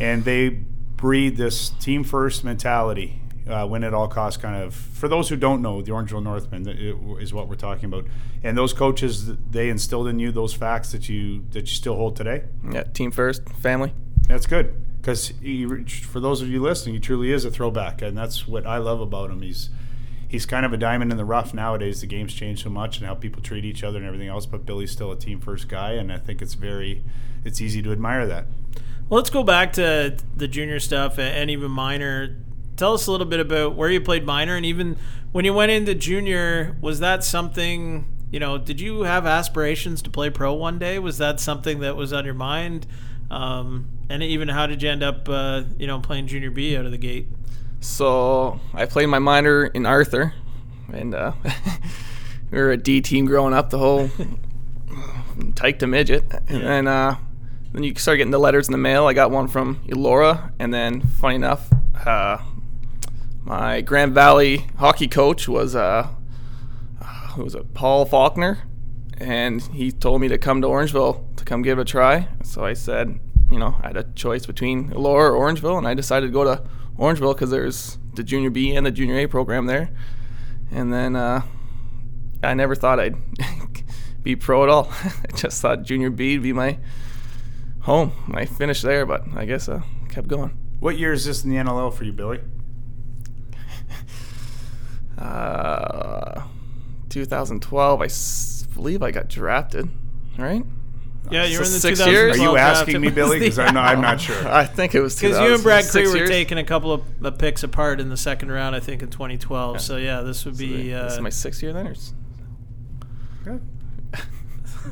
[0.00, 4.74] and they breed this team first mentality, uh, win at all costs kind of.
[4.74, 6.66] For those who don't know, the Orangeville Northmen
[7.20, 8.06] is what we're talking about,
[8.42, 12.16] and those coaches they instilled in you those facts that you that you still hold
[12.16, 12.44] today.
[12.70, 13.92] Yeah, team first, family.
[14.28, 15.34] That's good because
[16.06, 19.00] for those of you listening, he truly is a throwback, and that's what I love
[19.00, 19.42] about him.
[19.42, 19.68] He's
[20.26, 22.00] he's kind of a diamond in the rough nowadays.
[22.00, 24.64] The game's changed so much and how people treat each other and everything else, but
[24.64, 27.04] Billy's still a team first guy, and I think it's very
[27.44, 28.46] it's easy to admire that.
[29.08, 32.38] Well, let's go back to the junior stuff and even minor.
[32.76, 34.96] Tell us a little bit about where you played minor, and even
[35.32, 38.06] when you went into junior, was that something?
[38.32, 40.98] You know, did you have aspirations to play pro one day?
[40.98, 42.86] Was that something that was on your mind?
[43.30, 46.84] Um, and even how did you end up, uh, you know, playing junior B out
[46.84, 47.28] of the gate?
[47.80, 50.34] So I played my minor in Arthur,
[50.92, 51.32] and uh,
[52.50, 53.70] we were a D team growing up.
[53.70, 54.10] The whole
[55.54, 57.16] tyke to midget, and then uh,
[57.72, 59.06] then you start getting the letters in the mail.
[59.06, 61.68] I got one from Elora, and then funny enough,
[62.06, 62.38] uh,
[63.44, 66.08] my Grand Valley hockey coach was uh,
[67.34, 67.74] who was it?
[67.74, 68.58] Paul Faulkner,
[69.18, 72.28] and he told me to come to Orangeville to come give it a try.
[72.42, 73.18] So I said,
[73.50, 76.44] you know, I had a choice between Elora or Orangeville, and I decided to go
[76.44, 76.62] to
[76.98, 79.90] Orangeville because there's the Junior B and the Junior A program there.
[80.70, 81.42] And then uh,
[82.42, 83.16] I never thought I'd
[84.22, 84.90] be pro at all.
[85.04, 86.78] I just thought Junior B would be my
[87.80, 88.12] home.
[88.32, 90.56] I finished there, but I guess I kept going.
[90.80, 92.40] What year is this in the NLL for you, Billy?
[95.18, 96.42] Uh,
[97.08, 99.88] 2012, I s- believe I got drafted,
[100.38, 100.64] right?
[101.30, 102.38] Yeah, you were in the Six 2012 years?
[102.38, 103.38] Are you asking me, Billy?
[103.38, 104.46] Because I'm not, I'm not sure.
[104.52, 106.28] I think it was Because you and Brad Cree were years.
[106.28, 109.80] taking a couple of uh, picks apart in the second round, I think, in 2012.
[109.80, 110.90] So yeah, this would So be.
[110.90, 112.12] this is Uh, my sixth year then, or s-
[113.44, 113.62] Good.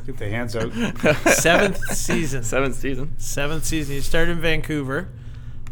[0.07, 0.73] Get the hands out.
[1.33, 2.41] seventh season.
[2.43, 3.13] seventh season.
[3.19, 3.93] Seventh season.
[3.95, 5.09] You started in Vancouver,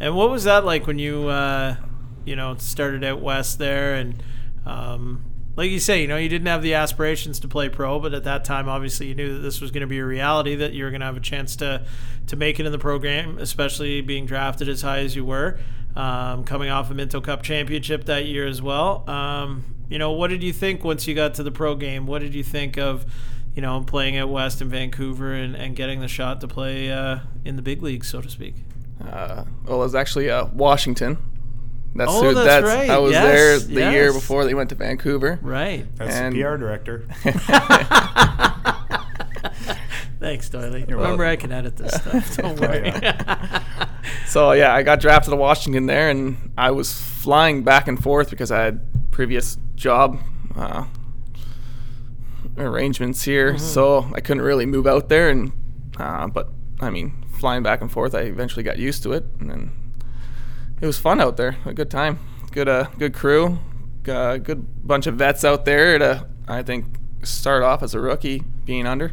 [0.00, 1.74] and what was that like when you, uh,
[2.24, 3.94] you know, started out west there?
[3.94, 4.22] And
[4.66, 5.24] um,
[5.56, 8.24] like you say, you know, you didn't have the aspirations to play pro, but at
[8.24, 10.54] that time, obviously, you knew that this was going to be a reality.
[10.54, 11.84] That you were going to have a chance to
[12.28, 15.58] to make it in the program, especially being drafted as high as you were,
[15.94, 19.08] um, coming off a Minto Cup championship that year as well.
[19.08, 22.06] Um, you know, what did you think once you got to the pro game?
[22.06, 23.04] What did you think of?
[23.54, 27.18] You know, playing at West in Vancouver and, and getting the shot to play uh,
[27.44, 28.54] in the big leagues, so to speak.
[28.98, 31.18] Uh, well, it was actually uh, Washington.
[31.94, 32.88] That's Oh, who, that's right.
[32.88, 34.14] I was Yes, there the year yes.
[34.14, 35.38] before they went to Vancouver.
[35.42, 35.84] Right.
[35.96, 37.04] That's And- the PR director.
[40.20, 40.82] Thanks, Doily.
[40.84, 41.20] Remember, welcome.
[41.22, 42.36] I can edit this stuff.
[42.38, 42.92] Don't worry.
[44.26, 48.30] So yeah, I got drafted to Washington there, and I was flying back and forth
[48.30, 48.80] because I had
[49.12, 50.18] previous job
[50.56, 50.86] uh,
[52.56, 55.28] arrangements here, so I couldn't really move out there.
[55.28, 55.52] And
[55.98, 56.48] uh, but
[56.80, 59.72] I mean, flying back and forth, I eventually got used to it, and then
[60.82, 61.56] it was fun out there.
[61.64, 62.18] A good time,
[62.50, 63.58] good uh, good crew,
[64.08, 66.86] uh, good bunch of vets out there to I think
[67.22, 69.12] start off as a rookie being under.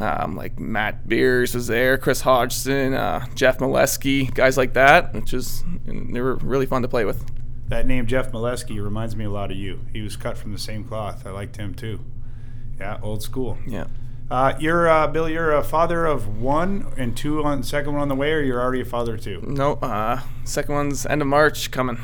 [0.00, 5.34] Um, like Matt Beers was there, Chris Hodgson, uh, Jeff Moleski, guys like that, which
[5.34, 7.24] is they were really fun to play with.
[7.68, 9.80] That name Jeff Moleski reminds me a lot of you.
[9.92, 11.26] He was cut from the same cloth.
[11.26, 12.00] I liked him too.
[12.78, 13.58] Yeah, old school.
[13.66, 13.86] Yeah.
[14.30, 15.28] Uh, you're uh, Bill.
[15.28, 18.60] You're a father of one and two on second one on the way, or you're
[18.60, 19.42] already a father of two.
[19.46, 21.98] No, uh, second one's end of March coming.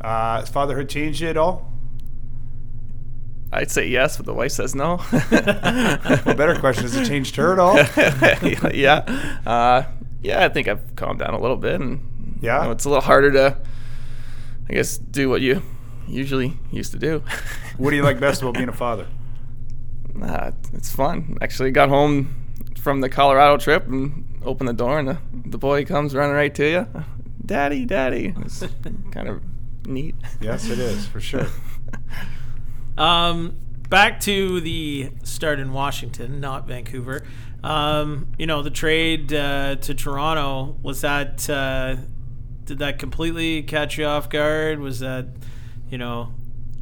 [0.00, 1.72] Uh, has fatherhood changed you at all?
[3.52, 4.96] I'd say yes, but the wife says no.
[5.12, 7.76] Well, better question: Has it changed her at all?
[8.72, 9.82] yeah, uh,
[10.22, 10.44] yeah.
[10.44, 12.60] I think I've calmed down a little bit, and Yeah?
[12.60, 13.56] you know, it's a little harder to,
[14.68, 15.62] I guess, do what you
[16.08, 17.22] usually used to do.
[17.78, 19.06] What do you like best about being a father?
[20.22, 21.36] Uh, it's fun.
[21.40, 22.34] Actually, got home
[22.78, 26.54] from the Colorado trip and opened the door, and the, the boy comes running right
[26.54, 27.04] to you.
[27.44, 28.34] Daddy, daddy.
[28.38, 28.64] It's
[29.10, 29.42] kind of
[29.86, 30.14] neat.
[30.40, 31.46] Yes, it is for sure.
[32.96, 33.56] Um,
[33.88, 37.26] back to the start in Washington, not Vancouver.
[37.64, 41.48] Um, you know, the trade uh, to Toronto was that.
[41.50, 41.96] Uh,
[42.64, 44.78] did that completely catch you off guard?
[44.78, 45.26] Was that,
[45.90, 46.32] you know,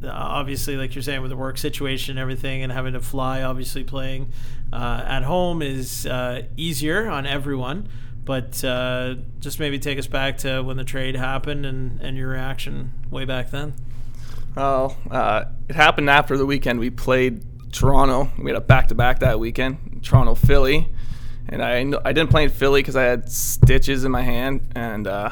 [0.05, 3.83] obviously like you're saying with the work situation and everything, and having to fly, obviously
[3.83, 4.31] playing
[4.71, 7.89] uh, at home is uh, easier on everyone.
[8.25, 12.29] But uh, just maybe take us back to when the trade happened and, and your
[12.29, 13.73] reaction way back then.
[14.55, 18.31] Well, uh, it happened after the weekend we played Toronto.
[18.37, 20.87] We had a back to back that weekend, Toronto Philly,
[21.49, 25.07] and I I didn't play in Philly because I had stitches in my hand and
[25.07, 25.31] uh,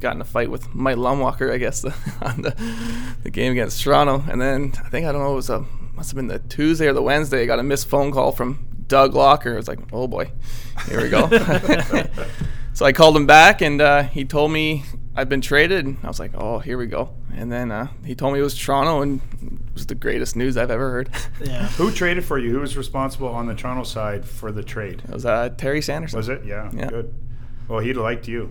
[0.00, 1.84] got in a fight with Mike Lumwalker, I guess,
[2.22, 4.24] on the, the game against Toronto.
[4.30, 6.86] And then I think I don't know it was a must have been the Tuesday
[6.86, 7.42] or the Wednesday.
[7.42, 9.52] I got a missed phone call from Doug Locker.
[9.52, 10.30] I was like, oh boy,
[10.88, 11.28] here we go.
[12.72, 15.84] so I called him back and uh, he told me I'd been traded.
[15.84, 17.14] And I was like, oh, here we go.
[17.34, 20.58] And then uh, he told me it was Toronto, and it was the greatest news
[20.58, 21.08] I've ever heard.
[21.42, 21.66] Yeah.
[21.78, 22.50] Who traded for you?
[22.50, 25.02] Who was responsible on the Toronto side for the trade?
[25.04, 26.18] It was uh, Terry Sanderson.
[26.18, 26.44] Was it?
[26.44, 26.88] Yeah, Yeah.
[26.88, 27.14] good.
[27.68, 28.50] Well, he'd liked you.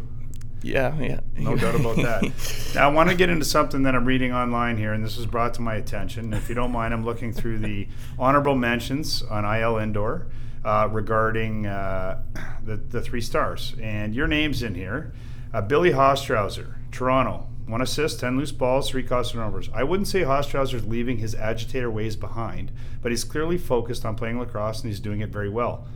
[0.63, 1.19] Yeah, yeah.
[1.35, 2.31] No doubt about that.
[2.75, 5.25] Now, I want to get into something that I'm reading online here, and this was
[5.25, 6.33] brought to my attention.
[6.33, 7.85] If you don't mind, I'm looking through the
[8.17, 10.27] honorable mentions on IL Indoor
[10.63, 12.23] uh, regarding uh,
[12.63, 13.75] the, the three stars.
[13.81, 15.13] And your name's in here
[15.53, 17.47] uh, Billy Hostrawser, Toronto.
[17.67, 19.69] One assist, 10 loose balls, three cost turnovers.
[19.73, 22.71] I wouldn't say Hostrawser's leaving his agitator ways behind,
[23.01, 25.87] but he's clearly focused on playing lacrosse and he's doing it very well.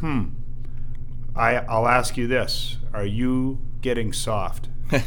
[0.00, 0.28] Hmm.
[1.36, 4.68] I, I'll ask you this Are you getting soft?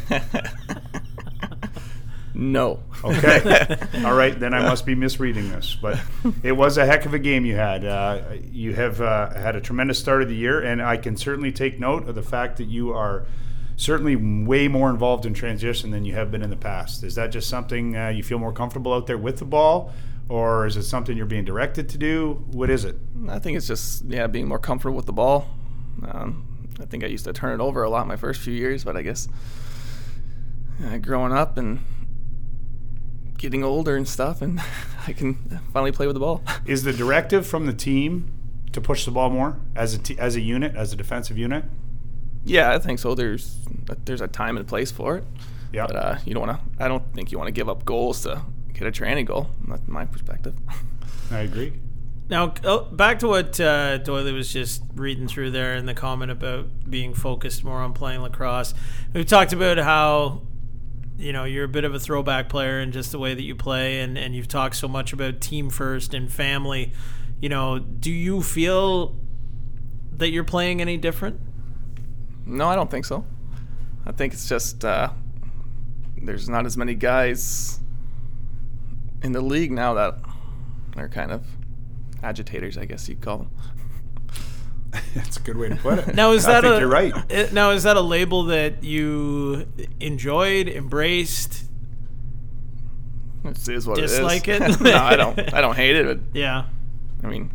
[2.34, 2.80] no.
[3.02, 3.76] Okay.
[4.04, 5.76] All right, then I must be misreading this.
[5.80, 5.98] But
[6.42, 7.84] it was a heck of a game you had.
[7.84, 11.52] Uh, you have uh, had a tremendous start of the year, and I can certainly
[11.52, 13.26] take note of the fact that you are
[13.76, 17.02] certainly way more involved in transition than you have been in the past.
[17.02, 19.92] Is that just something uh, you feel more comfortable out there with the ball,
[20.28, 22.44] or is it something you're being directed to do?
[22.52, 22.96] What is it?
[23.28, 25.48] I think it's just yeah, being more comfortable with the ball.
[26.06, 26.46] Um,
[26.80, 28.96] I think I used to turn it over a lot my first few years, but
[28.96, 29.28] I guess
[30.84, 31.80] uh, growing up and
[33.36, 34.60] getting older and stuff, and
[35.06, 35.34] I can
[35.72, 36.42] finally play with the ball.
[36.66, 38.32] Is the directive from the team
[38.72, 41.64] to push the ball more as a t- as a unit, as a defensive unit?
[42.44, 43.14] yeah, I think so.
[43.14, 43.58] There's
[44.04, 45.24] there's a time and place for it.
[45.72, 45.86] Yeah.
[45.86, 46.84] But uh, you don't want to.
[46.84, 49.50] I don't think you want to give up goals to get a training goal.
[49.68, 50.54] That's my perspective.
[51.30, 51.74] I agree.
[52.30, 56.88] Now, uh, back to what uh, was just reading through there in the comment about
[56.88, 58.72] being focused more on playing lacrosse.
[59.12, 60.42] We've talked about how,
[61.18, 63.56] you know, you're a bit of a throwback player in just the way that you
[63.56, 66.92] play, and, and you've talked so much about team first and family.
[67.40, 69.16] You know, do you feel
[70.12, 71.40] that you're playing any different?
[72.46, 73.24] No, I don't think so.
[74.06, 75.10] I think it's just uh,
[76.16, 77.80] there's not as many guys
[79.24, 80.14] in the league now that
[80.96, 81.44] are kind of
[82.22, 83.50] agitators, I guess you'd call them.
[85.14, 86.14] That's a good way to put it.
[86.14, 87.14] Now is I that think a you're right.
[87.30, 89.66] it- now is that a label that you
[90.00, 91.64] enjoyed, embraced?
[93.44, 94.70] It is what Dislike it it?
[94.70, 94.80] is.
[94.82, 95.54] no, I don't.
[95.54, 96.06] I don't hate it.
[96.06, 96.64] But Yeah.
[97.22, 97.50] I mean,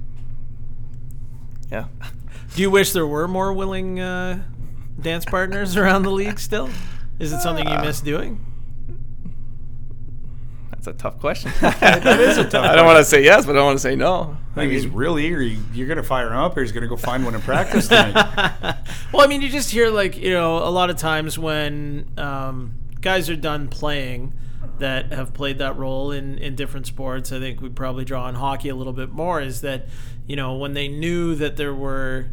[1.71, 1.87] yeah.
[2.55, 4.41] Do you wish there were more willing uh,
[4.99, 6.69] dance partners around the league still?
[7.19, 8.43] Is it something you miss doing?
[10.85, 11.51] That's a tough question.
[11.61, 12.65] that is a tough.
[12.69, 14.37] I don't want to say yes, but I don't want to say no.
[14.51, 15.41] I think he's real eager.
[15.41, 17.41] You- You're going to fire him up, or he's going to go find one in
[17.41, 18.13] practice tonight.
[19.11, 22.75] well, I mean, you just hear like you know a lot of times when um,
[23.01, 24.33] guys are done playing
[24.79, 27.31] that have played that role in in different sports.
[27.31, 29.41] I think we probably draw on hockey a little bit more.
[29.41, 29.87] Is that
[30.27, 32.27] you know when they knew that there were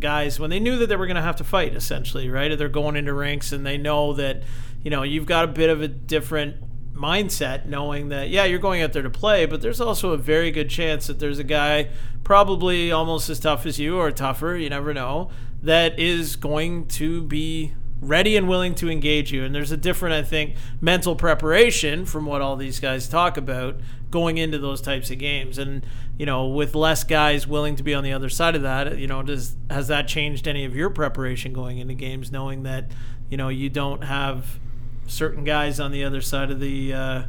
[0.00, 2.68] guys when they knew that they were going to have to fight essentially right they're
[2.68, 4.42] going into ranks and they know that
[4.82, 6.56] you know you've got a bit of a different
[6.94, 10.50] mindset knowing that yeah you're going out there to play but there's also a very
[10.50, 11.88] good chance that there's a guy
[12.22, 15.30] probably almost as tough as you or tougher you never know
[15.62, 19.44] that is going to be ready and willing to engage you.
[19.44, 23.76] And there's a different i think mental preparation from what all these guys talk about
[24.10, 25.56] going into those types of games.
[25.56, 25.86] And
[26.18, 29.06] you know with less guys willing to be on the other side of that you
[29.06, 32.92] know does has that changed any of your preparation going into games knowing that
[33.30, 34.60] you know you don't have
[35.06, 37.22] certain guys on the other side of the uh,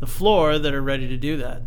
[0.00, 1.62] the floor that are ready to do that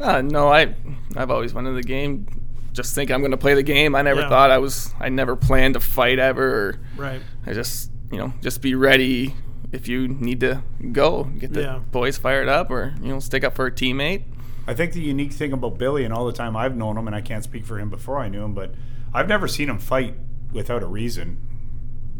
[0.00, 0.74] Uh, no, I
[1.16, 2.26] I've always went into the game
[2.72, 3.96] just think I'm going to play the game.
[3.96, 4.28] I never Yeah.
[4.28, 4.94] thought I was.
[5.00, 6.44] I never planned to fight ever.
[6.68, 9.34] Or right I just you know just be ready
[9.72, 11.78] if you need to go get the Yeah.
[11.90, 14.22] boys fired up or you know stick up for a teammate.
[14.68, 17.16] I think the unique thing about Billy, and all the time I've known him, and
[17.16, 18.74] I can't speak for him before I knew him, but
[19.14, 20.14] I've never seen him fight
[20.52, 21.38] without a reason.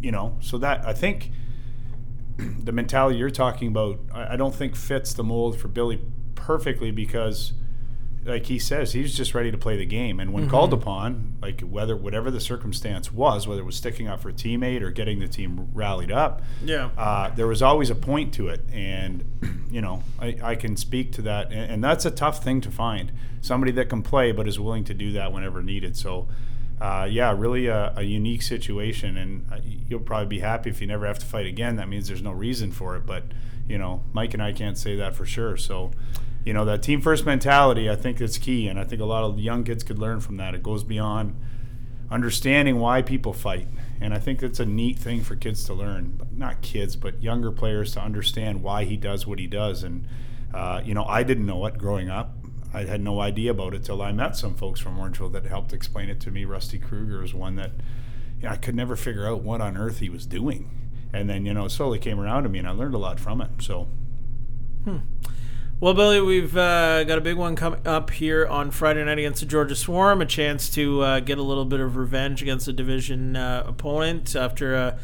[0.01, 1.33] You know, so that I think
[2.39, 6.01] the mentality you're talking about, I, I don't think fits the mold for Billy
[6.35, 7.53] perfectly because,
[8.25, 11.61] like he says, he's just ready to play the game, and when called upon, like
[11.63, 15.19] whether whatever the circumstance was, whether it was sticking up for a teammate or getting
[15.19, 16.91] the team rallied up, yeah.
[16.97, 19.25] uh, there was always a point to it, and
[19.71, 22.71] you know I, I can speak to that, and, and that's a tough thing to
[22.71, 25.97] find somebody that can play but is willing to do that whenever needed.
[25.97, 26.29] So,
[26.81, 30.87] uh, yeah, really a, a unique situation, and uh, you'll probably be happy if you
[30.87, 31.77] never have to fight again.
[31.77, 33.25] That means there's no reason for it, but
[33.69, 35.57] you know Mike and I can't say that for sure.
[35.57, 35.91] So.
[36.45, 39.23] You know that team first mentality, I think is key, and I think a lot
[39.23, 40.55] of young kids could learn from that.
[40.55, 41.37] It goes beyond
[42.11, 43.69] understanding why people fight.
[44.01, 46.21] And I think that's a neat thing for kids to learn.
[46.35, 49.83] Not kids, but younger players to understand why he does what he does.
[49.83, 50.07] And,
[50.55, 52.35] uh, you know, I didn't know it growing up.
[52.73, 55.73] I had no idea about it till I met some folks from Orangeville that helped
[55.73, 56.45] explain it to me.
[56.45, 57.73] Rusty Kruger is one that
[58.41, 60.71] you know, I could never figure out what on earth he was doing.
[61.13, 63.41] And then, you know, slowly came around to me and I learned a lot from
[63.41, 63.51] it.
[63.61, 63.89] So,
[65.81, 69.41] Well, Billy, we've uh, got a big one coming up here on Friday night against
[69.41, 70.21] the Georgia Swarm.
[70.21, 74.35] A chance to uh, get a little bit of revenge against a division uh, opponent
[74.35, 74.99] after uh,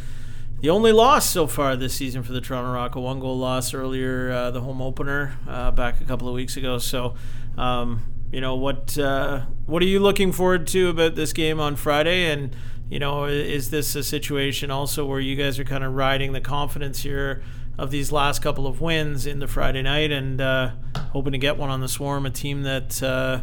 [0.60, 4.32] the only loss so far this season for the Toronto Rock, a one-goal loss earlier,
[4.32, 6.78] uh, the home opener uh, back a couple of weeks ago.
[6.78, 7.14] So,
[7.56, 11.76] um, you know what uh, what are you looking forward to about this game on
[11.76, 12.30] Friday?
[12.30, 12.54] And
[12.88, 16.40] you know, is this a situation also where you guys are kind of riding the
[16.40, 17.42] confidence here?
[17.78, 20.70] of these last couple of wins in the Friday night and uh,
[21.12, 23.42] hoping to get one on the Swarm, a team that uh,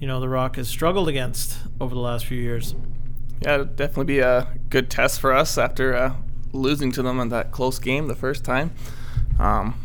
[0.00, 2.74] you know the Rock has struggled against over the last few years.
[3.42, 6.14] Yeah, it'll definitely be a good test for us after uh,
[6.52, 8.70] losing to them in that close game the first time.
[9.38, 9.78] Um,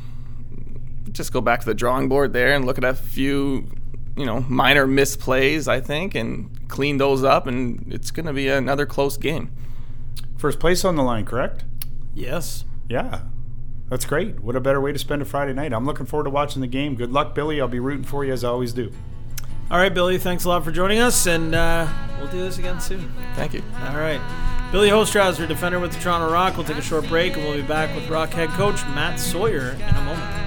[1.12, 3.69] just go back to the drawing board there and look at a few,
[4.15, 8.47] you know, minor misplays, I think, and clean those up, and it's going to be
[8.47, 9.52] another close game.
[10.38, 11.65] first place on the line, correct?
[12.13, 12.65] Yes.
[12.90, 13.21] Yeah.
[13.90, 14.40] That's great.
[14.42, 15.73] What a better way to spend a Friday night.
[15.73, 16.96] I'm looking forward to watching the game.
[16.96, 17.60] Good luck, Billy.
[17.60, 18.92] I'll be rooting for you as I always do.
[19.69, 20.17] All right, Billy.
[20.17, 23.12] Thanks a lot for joining us, and uh, we'll do this again soon.
[23.36, 23.62] Thank you.
[23.88, 24.21] All right.
[24.71, 26.56] Billy Hostrawser, defender with the Toronto Rock.
[26.56, 29.71] We'll take a short break, and we'll be back with Rock head coach Matt Sawyer
[29.71, 30.40] in a moment.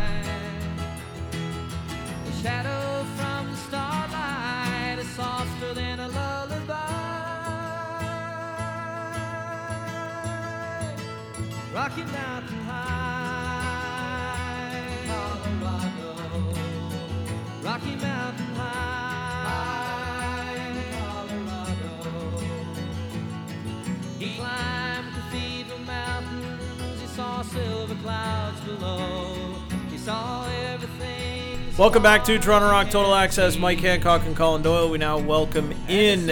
[31.76, 33.58] Welcome back to Toronto Rock Total Access.
[33.58, 34.88] Mike Hancock and Colin Doyle.
[34.88, 36.28] We now welcome in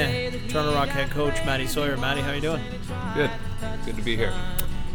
[0.49, 1.97] Toronto Rock head coach Matty Sawyer.
[1.97, 2.62] Matty, how are you doing?
[3.14, 3.30] Good.
[3.84, 4.32] Good to be here.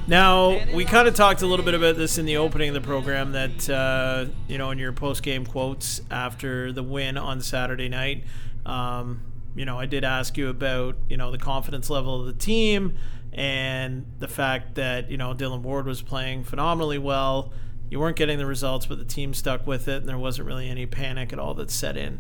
[0.08, 2.82] Now we kind of talked a little bit about this in the opening of the
[2.82, 3.34] program.
[3.34, 8.24] That uh, you know, in your post game quotes after the win on Saturday night,
[8.66, 9.20] um,
[9.54, 12.98] you know, I did ask you about you know the confidence level of the team
[13.38, 17.54] and the fact that you know Dillon Ward was playing phenomenally well.
[17.90, 20.70] You weren't getting the results, but the team stuck with it, and there wasn't really
[20.70, 22.20] any panic at all that set in.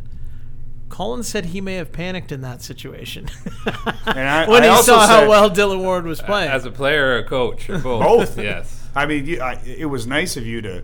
[0.89, 3.27] Colin said he may have panicked in that situation
[4.05, 6.49] And I, when I he also saw said, how well Dillon Ward was playing.
[6.49, 8.03] As a player or a coach or both?
[8.03, 8.37] Both.
[8.47, 8.87] Yes.
[8.95, 10.83] I mean, you, I, it was nice of you to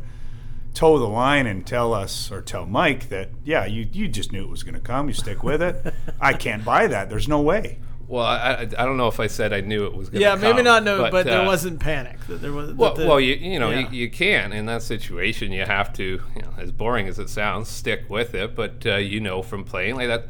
[0.74, 4.44] toe the line and tell us or tell Mike that yeah, you you just knew
[4.44, 5.08] it was going to come.
[5.08, 5.94] You stick with it.
[6.20, 7.10] I can't buy that.
[7.10, 7.80] There's no way.
[8.08, 10.36] Well, I, I, don't know if I said I knew it was going to yeah,
[10.36, 12.20] maybe come, not no, but, there uh, wasn't panic.
[12.28, 12.74] That there was.
[12.74, 13.89] Well, the- well, you you know yeah.
[13.89, 15.51] you, you can in that situation.
[15.51, 18.56] You have to, you know, as boring as it sounds, stick with it.
[18.56, 20.28] But uh, you know from playing like that,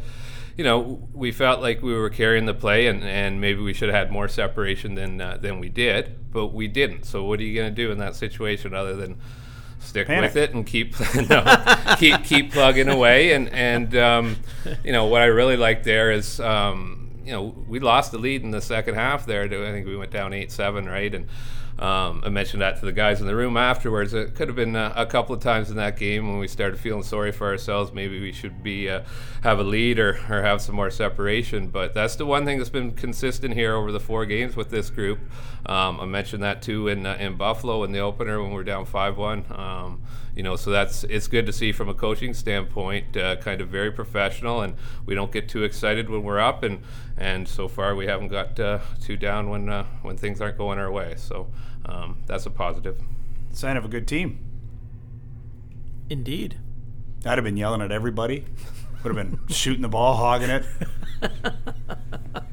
[0.56, 3.90] you know, we felt like we were carrying the play, and, and maybe we should
[3.90, 7.06] have had more separation than uh, than we did, but we didn't.
[7.06, 9.20] So what are you going to do in that situation other than
[9.80, 10.34] stick Panic.
[10.34, 10.96] with it and keep
[11.30, 11.44] no,
[11.98, 13.34] keep keep plugging away?
[13.34, 14.36] And and um,
[14.84, 16.40] you know what I really like there is.
[16.40, 19.48] Um, you know, we lost the lead in the second half there.
[19.48, 21.14] to- I think we went down 8 7, right?
[21.14, 21.28] And
[21.80, 24.14] um, I mentioned that to the guys in the room afterwards.
[24.14, 26.80] It could have been uh, a couple of times in that game when we started
[26.80, 27.92] feeling sorry for ourselves.
[27.92, 29.02] Maybe we should be uh,
[29.42, 31.70] have a lead or, or have some more separation.
[31.70, 34.92] But that's the one thing that's been consistent here over the four games with this
[34.92, 35.20] group.
[35.66, 38.64] Um, I mentioned that too in uh, in Buffalo in the opener when we were
[38.64, 39.44] down five one.
[39.50, 40.04] Um,
[40.36, 43.16] you know, so that's it's good to see from a coaching standpoint.
[43.18, 46.64] Uh, kind of very professional, and we don't get too excited when we're up.
[46.64, 46.82] And
[47.18, 50.80] and so far we haven't got uh, too down when uh, when things aren't going
[50.80, 51.14] our way.
[51.18, 51.48] So
[51.86, 53.00] um, that's a positive.
[53.52, 54.40] Sign of a good team.
[56.10, 56.58] indeed.
[57.26, 58.46] I'd have been yelling at everybody.
[59.04, 60.66] Would have been shooting the ball, hogging it.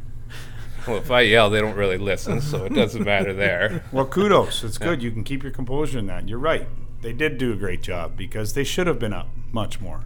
[0.87, 3.85] Well, if I yell, they don't really listen, so it doesn't matter there.
[3.93, 4.65] Well, kudos.
[4.65, 5.03] It's good.
[5.03, 6.27] You can keep your composure in that.
[6.29, 6.69] You're right.
[7.03, 10.05] They did do a great job because they should have been up much more,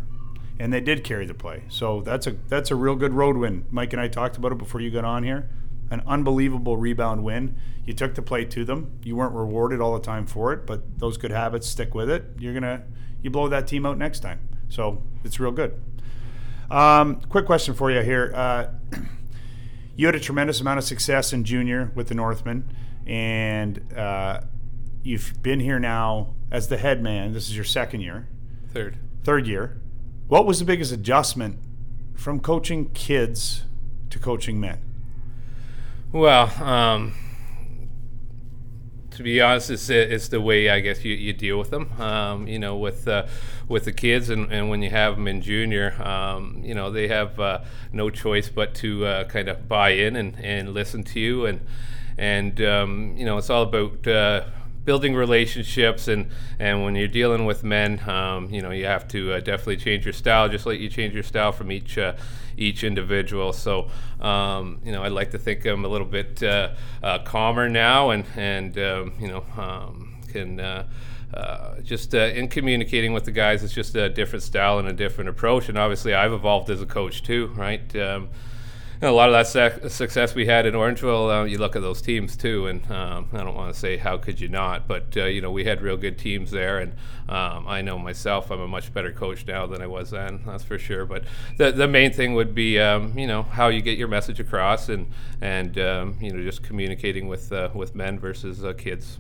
[0.59, 1.65] and they did carry the play.
[1.69, 3.65] So that's a that's a real good road win.
[3.71, 5.49] Mike and I talked about it before you got on here.
[5.91, 7.57] An unbelievable rebound win.
[7.85, 8.99] You took the play to them.
[9.03, 12.25] You weren't rewarded all the time for it, but those good habits stick with it.
[12.39, 12.83] You're gonna
[13.23, 14.41] you blow that team out next time.
[14.69, 15.81] So it's real good.
[16.71, 18.33] Um, quick question for you here.
[18.35, 18.67] Uh,
[19.97, 22.73] you had a tremendous amount of success in junior with the Northmen,
[23.07, 24.41] and uh,
[25.03, 27.33] you've been here now as the head man.
[27.33, 28.29] This is your second year,
[28.73, 28.97] Third.
[29.23, 29.81] third year.
[30.27, 31.59] What was the biggest adjustment
[32.15, 33.65] from coaching kids
[34.09, 34.81] to coaching men?
[36.13, 37.15] Well, um,
[39.11, 41.93] to be honest, it's, it's the way I guess you, you deal with them.
[42.01, 43.27] Um, you know, with uh,
[43.69, 47.09] with the kids, and, and when you have them in junior, um, you know, they
[47.09, 47.61] have uh,
[47.93, 51.61] no choice but to uh, kind of buy in and, and listen to you, and
[52.17, 54.07] and um, you know, it's all about.
[54.85, 59.33] Building relationships and and when you're dealing with men um, you know you have to
[59.33, 62.15] uh, definitely change your style just like you change your style from each uh,
[62.57, 63.89] each individual so
[64.21, 66.71] um, you know I'd like to think I'm a little bit uh,
[67.03, 70.87] uh, calmer now and and um, you know um, can uh,
[71.33, 74.93] uh, just uh, in communicating with the guys, it's just a different style and a
[74.93, 75.69] different approach.
[75.69, 77.97] And obviously, I've evolved as a coach too, right?
[77.97, 78.29] Um,
[78.95, 81.83] you know, a lot of that success we had in Orangeville, uh, you look at
[81.83, 85.17] those teams too, and um, I don't want to say how could you not, but
[85.17, 86.93] uh, you know we had real good teams there, and
[87.29, 90.65] um, I know myself I'm a much better coach now than I was then, that's
[90.65, 91.05] for sure.
[91.07, 91.25] But
[91.57, 94.89] the the main thing would be um, you know how you get your message across,
[94.89, 99.19] and and um, you know just communicating with uh, with men versus uh, kids.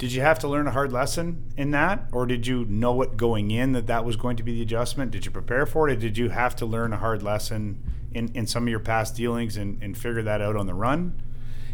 [0.00, 3.18] Did you have to learn a hard lesson in that, or did you know it
[3.18, 5.10] going in that that was going to be the adjustment?
[5.10, 7.82] Did you prepare for it, or did you have to learn a hard lesson
[8.14, 11.20] in, in some of your past dealings and, and figure that out on the run?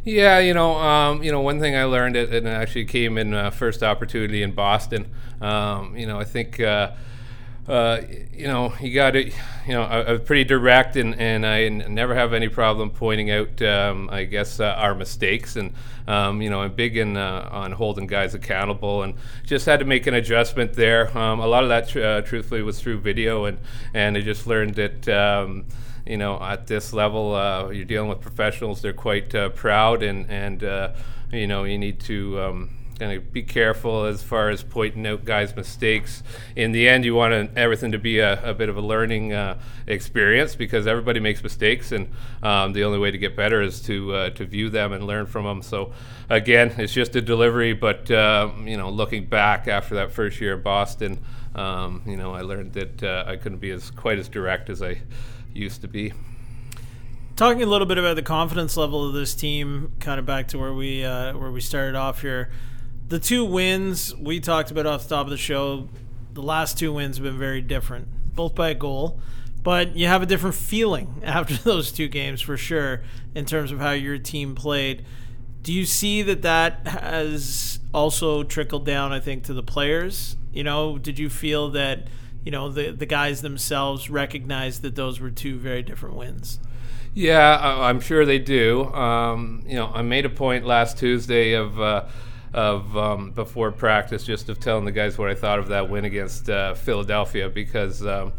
[0.03, 3.16] Yeah, you know, um, you know, one thing I learned, it, and it actually came
[3.16, 5.07] in uh, first opportunity in Boston.
[5.41, 6.95] Um, you know, I think, uh,
[7.69, 8.01] uh,
[8.33, 9.33] you know, you got to, you
[9.69, 13.61] know, I, was pretty direct, and, and I n- never have any problem pointing out,
[13.62, 15.73] um, I guess, uh, our mistakes, and
[16.07, 19.14] um, you know, I'm big in uh, on holding guys accountable, and
[19.45, 21.17] just had to make an adjustment there.
[21.17, 23.59] Um, a lot of that, tr- uh, truthfully, was through video, and
[23.93, 25.09] and I just learned that.
[25.09, 25.67] Um,
[26.09, 28.81] you know, at this level, uh, you're dealing with professionals.
[28.81, 30.93] They're quite uh, proud, and and uh,
[31.33, 35.24] you know, you need to um, kind of be careful as far as pointing out
[35.24, 36.22] guys' mistakes.
[36.55, 39.32] In the end, you want to, everything to be a, a bit of a learning
[39.32, 42.11] uh, experience because everybody makes mistakes, and
[42.42, 45.26] um, the only way to get better is to uh, to view them and learn
[45.26, 45.62] from them.
[45.62, 45.92] So,
[46.30, 50.57] again, it's just a delivery, but uh, you know, looking back after that first year
[50.57, 51.18] at Boston,
[51.55, 54.82] um, you know, I learned that uh, I couldn't be as quite as direct as
[54.82, 55.01] I
[55.53, 56.12] used to be.
[57.36, 60.59] Talking a little bit about the confidence level of this team, kind of back to
[60.59, 62.51] where we uh, where we started off here.
[63.09, 65.88] The two wins we talked about off the top of the show,
[66.32, 69.20] the last two wins have been very different, both by a goal,
[69.62, 73.02] but you have a different feeling after those two games for sure
[73.34, 75.04] in terms of how your team played.
[75.62, 79.12] Do you see that that has also trickled down?
[79.12, 80.36] I think to the players.
[80.52, 82.09] You know, did you feel that
[82.44, 86.61] you know the the guys themselves recognized that those were two very different wins?
[87.14, 88.84] Yeah, I'm sure they do.
[88.92, 92.04] Um, you know, I made a point last Tuesday of uh,
[92.57, 96.04] of um, before practice, just of telling the guys what I thought of that win
[96.04, 98.04] against uh, Philadelphia because.
[98.04, 98.32] Um,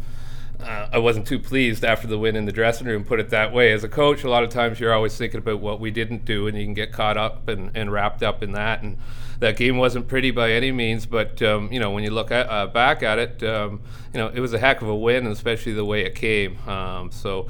[0.60, 3.52] uh, I wasn't too pleased after the win in the dressing room, put it that
[3.52, 3.70] way.
[3.70, 6.48] As a coach, a lot of times you're always thinking about what we didn't do,
[6.48, 8.82] and you can get caught up and, and wrapped up in that.
[8.82, 8.98] And
[9.38, 12.50] that game wasn't pretty by any means, but um, you know when you look at,
[12.50, 13.80] uh, back at it, um,
[14.12, 16.58] you know it was a heck of a win, especially the way it came.
[16.68, 17.46] Um, so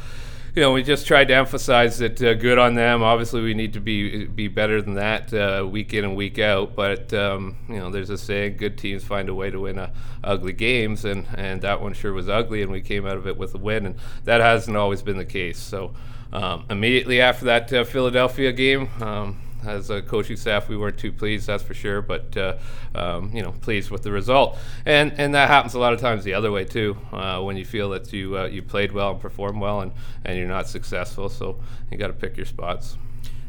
[0.59, 3.01] you know, we just tried to emphasize that uh, good on them.
[3.01, 6.75] Obviously, we need to be be better than that uh, week in and week out.
[6.75, 9.93] But um, you know, there's a saying: good teams find a way to win uh,
[10.25, 13.39] ugly games, and and that one sure was ugly, and we came out of it
[13.39, 13.95] with a win, and
[14.25, 15.59] that hasn't always been the case.
[15.61, 15.95] So
[16.33, 18.89] um, immediately after that uh, Philadelphia game.
[19.01, 22.03] Um, as a coaching staff, we weren't too pleased, that's for sure.
[22.03, 22.57] But uh,
[22.95, 26.25] um, you know, pleased with the result, and and that happens a lot of times
[26.25, 26.97] the other way too.
[27.13, 29.93] Uh, when you feel that you uh, you played well and performed well, and
[30.25, 31.59] and you're not successful, so
[31.91, 32.97] you got to pick your spots.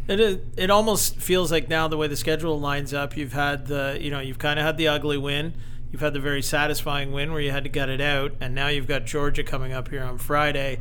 [0.07, 3.67] It is, it almost feels like now the way the schedule lines up, you've had
[3.67, 5.53] the you know you've kind of had the ugly win,
[5.91, 8.67] you've had the very satisfying win where you had to gut it out, and now
[8.67, 10.79] you've got Georgia coming up here on Friday.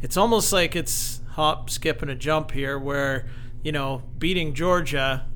[0.00, 3.26] It's almost like it's hop, skip, and a jump here, where
[3.62, 5.26] you know beating Georgia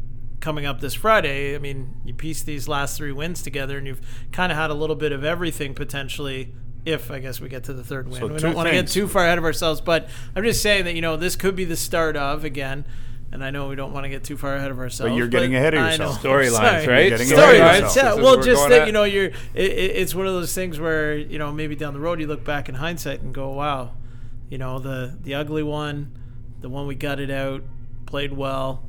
[0.40, 1.54] coming up this Friday.
[1.54, 4.00] I mean, you piece these last three wins together, and you've
[4.32, 6.52] kind of had a little bit of everything potentially.
[6.84, 8.88] If I guess we get to the third win, So we don't want to get
[8.88, 11.64] too far ahead of ourselves, but I'm just saying that you know this could be
[11.64, 12.84] the start of again.
[13.30, 15.10] And I know we don't want to get too far ahead of ourselves.
[15.10, 16.22] But you're getting ahead of yourself.
[16.22, 17.10] Storylines, right?
[17.12, 17.78] Storylines, yeah.
[17.78, 17.92] yourself.
[17.94, 19.30] This is Well, just that going you know, you're.
[19.54, 22.44] It, it's one of those things where you know maybe down the road you look
[22.44, 23.92] back in hindsight and go, "Wow,
[24.50, 26.14] you know the the ugly one,
[26.60, 27.62] the one we gutted out,
[28.12, 28.86] played well,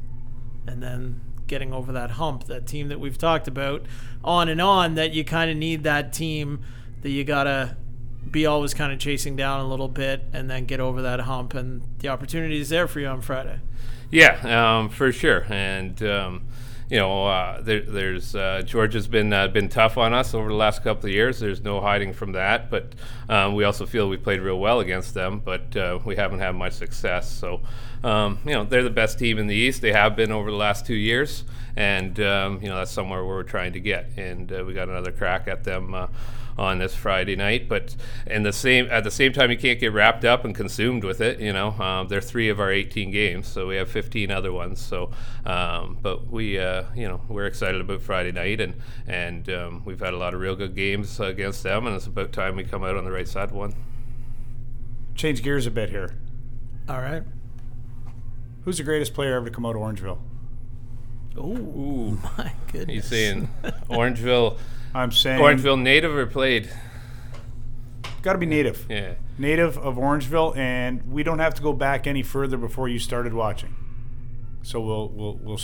[0.68, 3.86] and then getting over that hump, that team that we've talked about,
[4.22, 4.96] on and on.
[4.96, 6.60] That you kind of need that team
[7.04, 7.78] that you gotta
[8.30, 11.54] be always kind of chasing down a little bit, and then get over that hump,
[11.54, 13.62] and the opportunity is there for you on Friday.
[14.12, 15.46] Yeah, um, for sure.
[15.48, 16.46] And um,
[16.94, 20.54] you know, uh, there, there's uh, Georgia's been uh, been tough on us over the
[20.54, 21.40] last couple of years.
[21.40, 22.70] There's no hiding from that.
[22.70, 22.94] But
[23.28, 26.52] um, we also feel we played real well against them, but uh, we haven't had
[26.54, 27.32] much success.
[27.32, 27.62] So
[28.04, 29.82] um, you know, they're the best team in the East.
[29.82, 33.42] They have been over the last two years, and um, you know that's somewhere we're
[33.42, 34.12] trying to get.
[34.16, 35.96] And uh, we got another crack at them.
[36.56, 37.96] On this Friday night, but
[38.28, 41.20] in the same at the same time, you can't get wrapped up and consumed with
[41.20, 41.40] it.
[41.40, 44.80] You know, um, they're three of our 18 games, so we have 15 other ones.
[44.80, 45.10] So,
[45.46, 48.76] um, but we, uh, you know, we're excited about Friday night, and
[49.08, 52.32] and um, we've had a lot of real good games against them, and it's about
[52.32, 53.74] time we come out on the right side of one.
[55.16, 56.16] Change gears a bit here.
[56.90, 57.24] All right.
[58.66, 60.20] Who's the greatest player ever to come out of Orangeville?
[61.38, 62.96] Ooh, my goodness.
[62.96, 63.50] You saying
[63.90, 64.58] Orangeville,
[64.94, 66.70] I'm saying Orangeville native or played?
[68.22, 68.86] Got to be native.
[68.90, 69.16] Yeah.
[69.38, 73.34] Native of Orangeville, and we don't have to go back any further before you started
[73.34, 73.76] watching.
[74.62, 75.60] So we'll we'll we'll.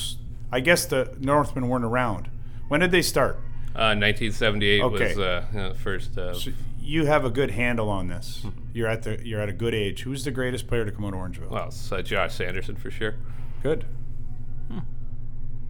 [0.51, 2.29] I guess the Northmen weren't around.
[2.67, 3.35] When did they start?
[3.75, 5.07] Uh, 1978 Okay.
[5.09, 6.17] was uh, you know, first.
[6.17, 6.51] Uh, So
[6.81, 8.43] you have a good handle on this.
[8.73, 10.01] You're at the you're at a good age.
[10.03, 11.49] Who's the greatest player to come out of Orangeville?
[11.49, 13.15] well, it's uh, Josh Sanderson for sure.
[13.63, 13.85] Good.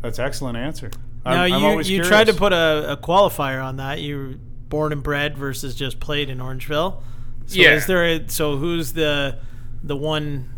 [0.02, 0.92] That's excellent answer.
[1.26, 4.02] Now I'm, I'm you always you tried to put a, a qualifier on that.
[4.02, 4.34] You were
[4.70, 7.02] born and bred versus just played in Orangeville.
[7.48, 7.76] So Yeah.
[7.76, 9.38] is there a, so who's the
[9.84, 10.50] the one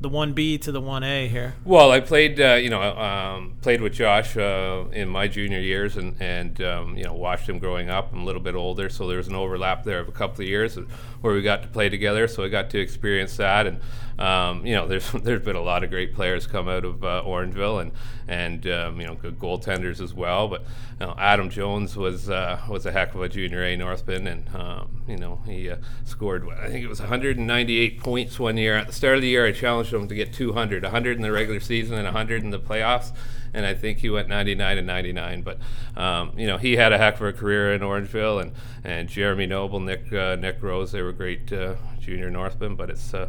[0.00, 1.52] the one B to the one A here?
[1.62, 5.98] Well, I played, uh, you know, um, played with Josh uh, in my junior years,
[5.98, 8.12] and and um, you know, watched him growing up.
[8.12, 10.48] I'm a little bit older, so there was an overlap there of a couple of
[10.48, 10.78] years
[11.20, 12.26] where we got to play together.
[12.28, 13.80] So I got to experience that, and
[14.20, 17.22] um, you know, there's there's been a lot of great players come out of uh,
[17.24, 17.92] Orangeville, and
[18.28, 20.48] and um, you know, good goaltenders as well.
[20.48, 20.62] But
[21.00, 24.54] you know, Adam Jones was uh, was a heck of a junior A Northman, and
[24.54, 26.46] um, you know, he uh, scored.
[26.48, 28.76] I think it was 198 points one year.
[28.76, 31.32] At the start of the year, I challenged him to get 200, 100 in the
[31.32, 33.12] regular season and 100 in the playoffs.
[33.52, 35.42] And I think he went 99 and 99.
[35.42, 35.58] But
[35.96, 38.52] um, you know, he had a heck of a career in Orangeville, and,
[38.84, 42.76] and Jeremy Noble, Nick uh, Nick Rose, they were great uh, junior Northmen.
[42.76, 43.28] But it's uh,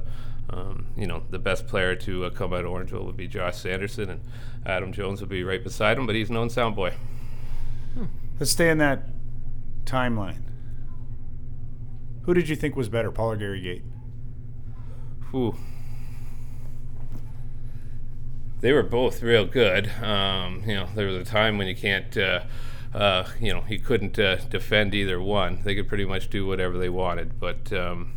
[0.49, 3.57] um, you know the best player to uh, come out of Orangeville would be Josh
[3.57, 4.22] Sanderson, and
[4.65, 6.05] Adam Jones would be right beside him.
[6.05, 6.93] But he's known sound boy.
[8.39, 9.07] Let's stay in that
[9.86, 10.41] timeline.
[12.24, 13.84] Who did you think was better, Paul or Gary Gait?
[15.34, 15.55] Ooh.
[18.62, 19.91] They were both real good.
[20.01, 22.41] Um, you know, there was a time when you can't, uh,
[22.93, 25.62] uh, you know, you couldn't uh, defend either one.
[25.64, 27.39] They could pretty much do whatever they wanted.
[27.39, 28.14] But, um,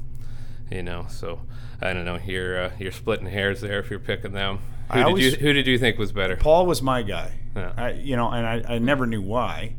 [0.71, 1.41] you know, so
[1.81, 2.19] I don't know.
[2.25, 4.59] You're uh, you're splitting hairs there if you're picking them.
[4.59, 6.37] Who I did always- you Who did you think was better?
[6.37, 7.33] Paul was my guy.
[7.57, 7.73] Yeah.
[7.77, 9.77] I, you know, and I, I never knew why,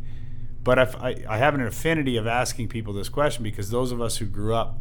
[0.64, 4.18] but I, I have an affinity of asking people this question because those of us
[4.18, 4.78] who grew up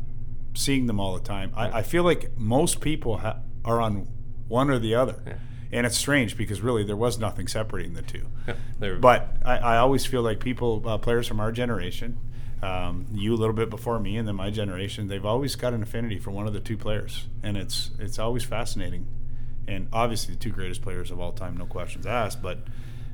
[0.55, 4.07] seeing them all the time, I, I feel like most people ha- are on
[4.47, 5.41] one or the other,
[5.75, 8.27] and it's strange because really there was nothing separating the two.
[8.47, 8.55] Yeah,
[9.01, 12.19] But I, I always feel like people, uh, players from our generation,
[12.63, 15.83] um, you a little bit before me, and then my generation, they've always got an
[15.83, 19.07] affinity for one of the two players, and it's it's always fascinating.
[19.67, 22.41] And obviously, the two greatest players of all time, no questions asked.
[22.43, 22.59] But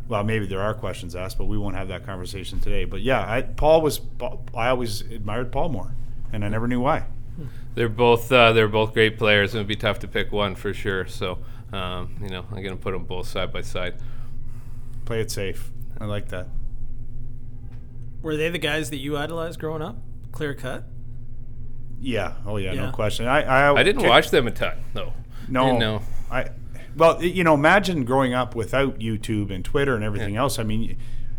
[0.08, 2.84] well, maybe there are questions asked, but we won't have that conversation today.
[2.84, 3.98] But yeah, I, Paul was.
[3.98, 5.94] Paul- I always admired Paul more,
[6.32, 7.04] and I never knew why.
[7.74, 10.74] they're both uh, they're both great players, and it'd be tough to pick one for
[10.74, 11.06] sure.
[11.06, 11.38] So,
[11.72, 13.94] um, you know, I'm gonna put them both side by side.
[15.04, 15.70] Play it safe.
[16.00, 16.48] I like that.
[18.22, 19.96] Were they the guys that you idolized growing up?
[20.32, 20.84] Clear cut.
[22.00, 22.34] Yeah.
[22.46, 22.72] Oh yeah.
[22.72, 22.86] Yeah.
[22.86, 23.26] No question.
[23.26, 25.12] I I, I didn't watch them a ton, No.
[25.48, 26.02] No, Didn't.
[26.30, 26.50] I
[26.96, 30.58] well, you know, imagine growing up without YouTube and Twitter and everything else.
[30.58, 30.96] I mean,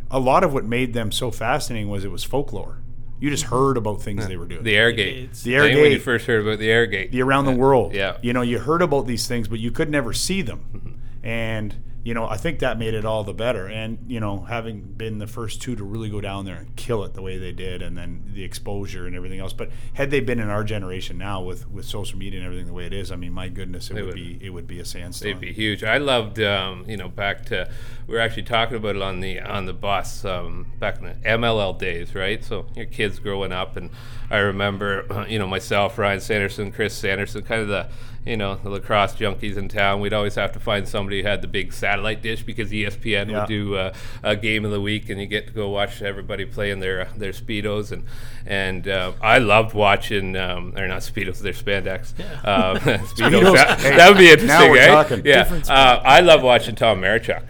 [0.10, 2.81] a lot of what made them so fascinating was it was folklore.
[3.22, 4.64] You just heard about things they were doing.
[4.64, 5.44] The air Gates.
[5.44, 5.50] Gait.
[5.52, 7.12] The air I think when you first heard about the air Gait.
[7.12, 7.94] the around the world.
[7.94, 8.18] Yeah.
[8.24, 10.66] You know, you heard about these things, but you could never see them.
[10.74, 11.26] Mm-hmm.
[11.28, 13.68] And you know, I think that made it all the better.
[13.68, 17.04] And you know, having been the first two to really go down there and kill
[17.04, 19.54] it the way they did, and then the exposure and everything else.
[19.54, 22.74] But had they been in our generation now with with social media and everything the
[22.74, 24.86] way it is, I mean, my goodness, it would, would- be it would be a
[24.86, 25.30] sandstorm.
[25.30, 25.84] It'd be huge.
[25.84, 27.70] I loved, um, you know, back to
[28.08, 31.14] we were actually talking about it on the on the bus um, back in the
[31.24, 32.44] MLL days, right?
[32.44, 33.92] So your kids growing up, and
[34.30, 37.90] I remember, you know, myself, Ryan Sanderson, Chris Sanderson, kind of the,
[38.26, 40.00] you know, the lacrosse junkies in town.
[40.00, 43.40] We'd always have to find somebody who had the big satellite dish because ESPN Yeah.
[43.40, 46.46] would do uh, a game of the week, and you get to go watch everybody
[46.46, 48.04] play in their their speedos, and
[48.46, 52.14] and uh, I loved watching, um, or not speedos, their spandex.
[52.44, 53.54] Uh, speedos.
[53.56, 54.78] That, Hey, that would be interesting.
[54.78, 55.22] eh?
[55.26, 57.44] Yeah, uh, I love watching Tom Marechek.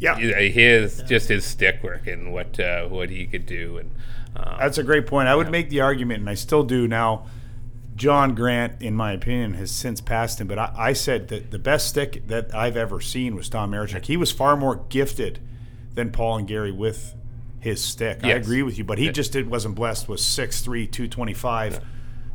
[0.00, 0.16] yeah.
[0.16, 3.90] His just his stick work and what uh, what he could do, and
[4.36, 5.28] um, That's a great point.
[5.28, 7.26] I would make the argument, and I still do now.
[7.98, 11.58] John Grant, in my opinion, has since passed him, but I, I said that the
[11.58, 14.06] best stick that I've ever seen was Tom Marechek.
[14.06, 15.40] He was far more gifted
[15.94, 17.14] than Paul and Gary with
[17.58, 18.20] his stick.
[18.22, 19.10] I agree with you, but he Yeah.
[19.12, 21.80] just did, wasn't blessed with 6'3", 225,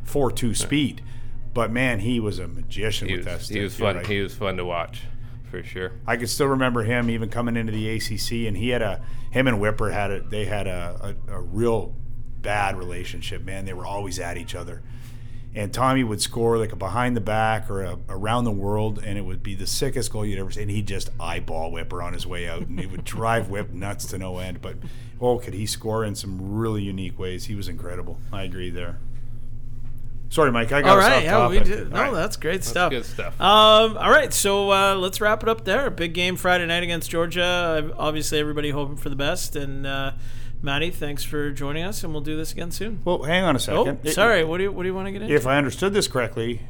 [0.04, 1.02] 4'2 speed.
[1.54, 3.56] But man, he was a magician he with that was stick.
[3.56, 3.96] he was fun.
[3.96, 4.06] right.
[4.06, 5.02] He was fun to watch,
[5.50, 5.92] for sure.
[6.06, 9.00] I can still remember him even coming into the ACC, and he had a
[9.30, 11.94] him and Whipper had a they had a, a, a real
[12.42, 13.42] bad relationship.
[13.44, 14.82] Man, they were always at each other.
[15.56, 19.16] And Tommy would score like a behind the back or a around the world, and
[19.16, 20.62] it would be the sickest goal you'd ever see.
[20.62, 24.06] And he'd just eyeball Whipper on his way out, and he would drive Whip nuts
[24.06, 24.60] to no end.
[24.60, 24.76] But
[25.20, 27.44] oh, could he score in some really unique ways?
[27.44, 28.18] He was incredible.
[28.32, 28.98] I agree there.
[30.30, 30.72] Sorry, Mike.
[30.72, 31.90] I got All us right, off yeah, we did.
[31.92, 32.14] No, All right.
[32.14, 32.90] that's great stuff.
[32.90, 33.40] good stuff.
[33.40, 35.88] Um, all right, so uh, let's wrap it up there.
[35.90, 37.92] Big game Friday night against Georgia.
[37.96, 39.54] Obviously, everybody hoping for the best.
[39.54, 40.12] And uh,
[40.64, 43.02] Matty, thanks for joining us, and we'll do this again soon.
[43.04, 44.10] Well, hang on a Oh, second.
[44.12, 44.44] sorry.
[44.44, 45.34] What do you What do you want to get into?
[45.34, 46.62] if I understood this correctly,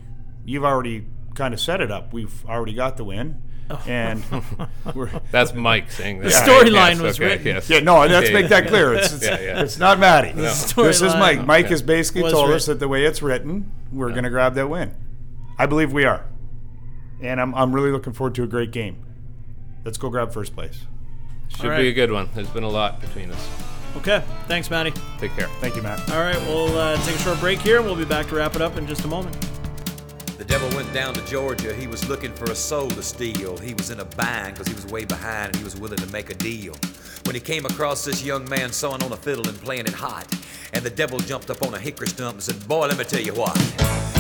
[0.45, 2.12] you've already kind of set it up.
[2.12, 3.40] We've already got the win,
[3.70, 3.80] oh.
[3.86, 4.24] and
[4.97, 6.24] we're That's Mike saying that.
[6.24, 7.47] The storyline was okay, written.
[7.47, 7.70] Yes.
[7.70, 7.78] yeah.
[7.78, 8.68] No, let's Okay, make that yeah.
[8.68, 8.95] clear.
[8.95, 9.62] It's it's, Yeah, yeah.
[9.62, 10.30] it's not Matty.
[10.32, 11.47] storyline This is Mike.
[11.47, 14.55] Mike has basically Was told us that the way it's written, we're going to grab
[14.55, 14.92] that win.
[15.57, 16.26] I believe we are,
[17.22, 18.97] and I'm I'm really looking forward to a great game.
[19.84, 20.80] Let's go grab first place.
[21.47, 21.78] Should All right.
[21.78, 22.28] be a good one.
[22.34, 23.49] There's been a lot between us.
[23.97, 24.92] Okay, thanks, Matty.
[25.18, 25.47] Take care.
[25.61, 26.11] Thank you, Matt.
[26.11, 28.57] All right, we'll uh, take a short break here, and we'll be back to wrap
[28.57, 29.36] it up in just a moment.
[30.36, 31.72] The devil went down to Georgia.
[31.72, 33.57] He was looking for a soul to steal.
[33.57, 36.07] He was in a bind because he was way behind and he was willing to
[36.09, 36.74] make a deal.
[37.24, 40.26] When he came across this young man sawing on a fiddle and playing it hot,
[40.72, 43.22] and the devil jumped up on a hickory stump and said, Boy, let me tell
[43.22, 43.57] you what.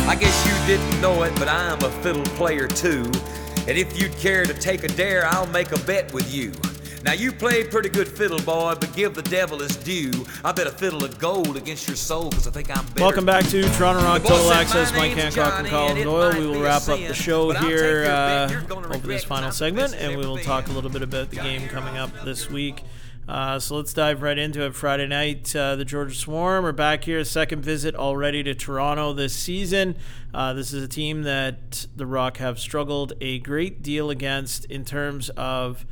[0.08, 3.10] I guess you didn't know it, but I'm a fiddle player too.
[3.66, 6.52] And if you'd care to take a dare, I'll make a bet with you.
[7.04, 10.24] Now you played pretty good fiddle, boy, but give the devil his due.
[10.42, 13.02] I bet a fiddle of gold against your soul, cause I think I'm better.
[13.02, 14.90] Welcome back to Toronto Rock Total Access.
[14.92, 16.32] "My Mike Hancock and Colin Doyle.
[16.32, 19.94] We will wrap up the show but I'll take here uh, over this final segment,
[19.94, 22.82] and we will talk a little bit about the game coming up this week.
[23.28, 24.74] Uh, so let's dive right into it.
[24.74, 29.34] Friday night, uh, the Georgia Swarm are back here, second visit already to Toronto this
[29.34, 29.94] season.
[30.32, 34.86] Uh, this is a team that the Rock have struggled a great deal against in
[34.86, 35.84] terms of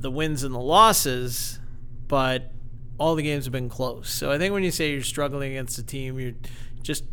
[0.00, 1.58] the wins and the losses,
[2.06, 2.52] but
[2.98, 4.10] all the games have been close.
[4.10, 6.34] So I think when you say you're struggling against a team, you're
[6.82, 7.04] just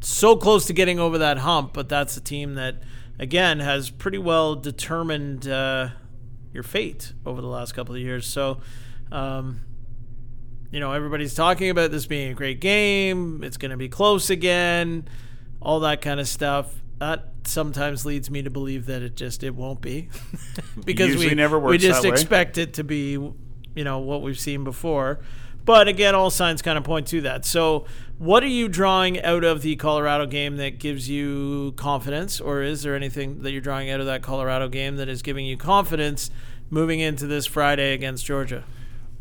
[0.00, 2.82] so close to getting over that hump, but that's a team that,
[3.18, 5.88] again, has pretty well determined uh,
[6.52, 8.26] your fate over the last couple of years.
[8.26, 8.60] So,
[9.10, 9.60] um,
[10.70, 13.42] you know, everybody's talking about this being a great game.
[13.42, 15.08] It's going to be close again,
[15.60, 16.82] all that kind of stuff.
[17.04, 20.08] That sometimes leads me to believe that it just it won't be
[20.86, 22.14] because we never we just that way.
[22.14, 25.20] expect it to be, you know, what we've seen before.
[25.66, 27.44] But again, all signs kind of point to that.
[27.44, 27.84] So,
[28.16, 32.82] what are you drawing out of the Colorado game that gives you confidence, or is
[32.82, 36.30] there anything that you're drawing out of that Colorado game that is giving you confidence
[36.70, 38.64] moving into this Friday against Georgia?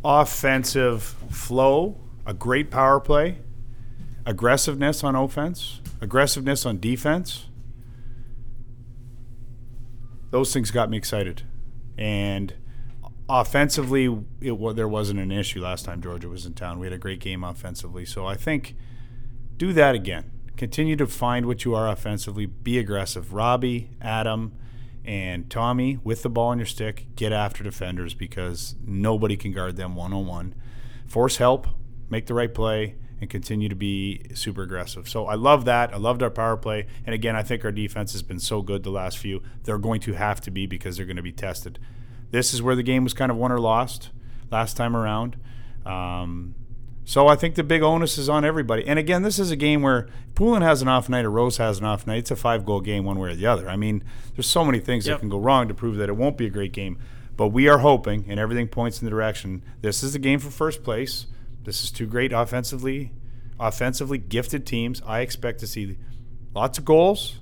[0.05, 3.39] offensive flow, a great power play,
[4.25, 7.47] aggressiveness on offense, aggressiveness on defense.
[10.33, 11.43] Those things got me excited.
[11.95, 12.55] And
[13.29, 14.05] offensively,
[14.41, 16.79] it wa- there wasn't an issue last time Georgia was in town.
[16.79, 18.03] We had a great game offensively.
[18.03, 18.75] So I think
[19.57, 20.31] do that again.
[20.57, 22.47] Continue to find what you are offensively.
[22.47, 23.31] Be aggressive.
[23.31, 24.53] Robbie, Adam,
[25.05, 29.75] and Tommy with the ball on your stick, get after defenders because nobody can guard
[29.75, 30.55] them one on one.
[31.05, 31.67] Force help,
[32.09, 35.07] make the right play, and continue to be super aggressive.
[35.07, 35.93] So I love that.
[35.93, 36.87] I loved our power play.
[37.05, 39.41] And again, I think our defense has been so good the last few.
[39.63, 41.79] They're going to have to be because they're going to be tested.
[42.31, 44.09] This is where the game was kind of won or lost
[44.51, 45.37] last time around.
[45.85, 46.55] Um,
[47.05, 48.85] so I think the big onus is on everybody.
[48.87, 51.79] And again, this is a game where Poulin has an off night or Rose has
[51.79, 52.19] an off night.
[52.19, 53.69] It's a five goal game one way or the other.
[53.69, 54.03] I mean,
[54.35, 55.17] there's so many things Yep.
[55.17, 56.97] that can go wrong to prove that it won't be a great game.
[57.35, 59.63] But we are hoping, and everything points in the direction.
[59.81, 61.25] This is the game for first place.
[61.63, 63.11] This is two great offensively,
[63.59, 65.01] offensively gifted teams.
[65.05, 65.97] I expect to see
[66.53, 67.39] lots of goals,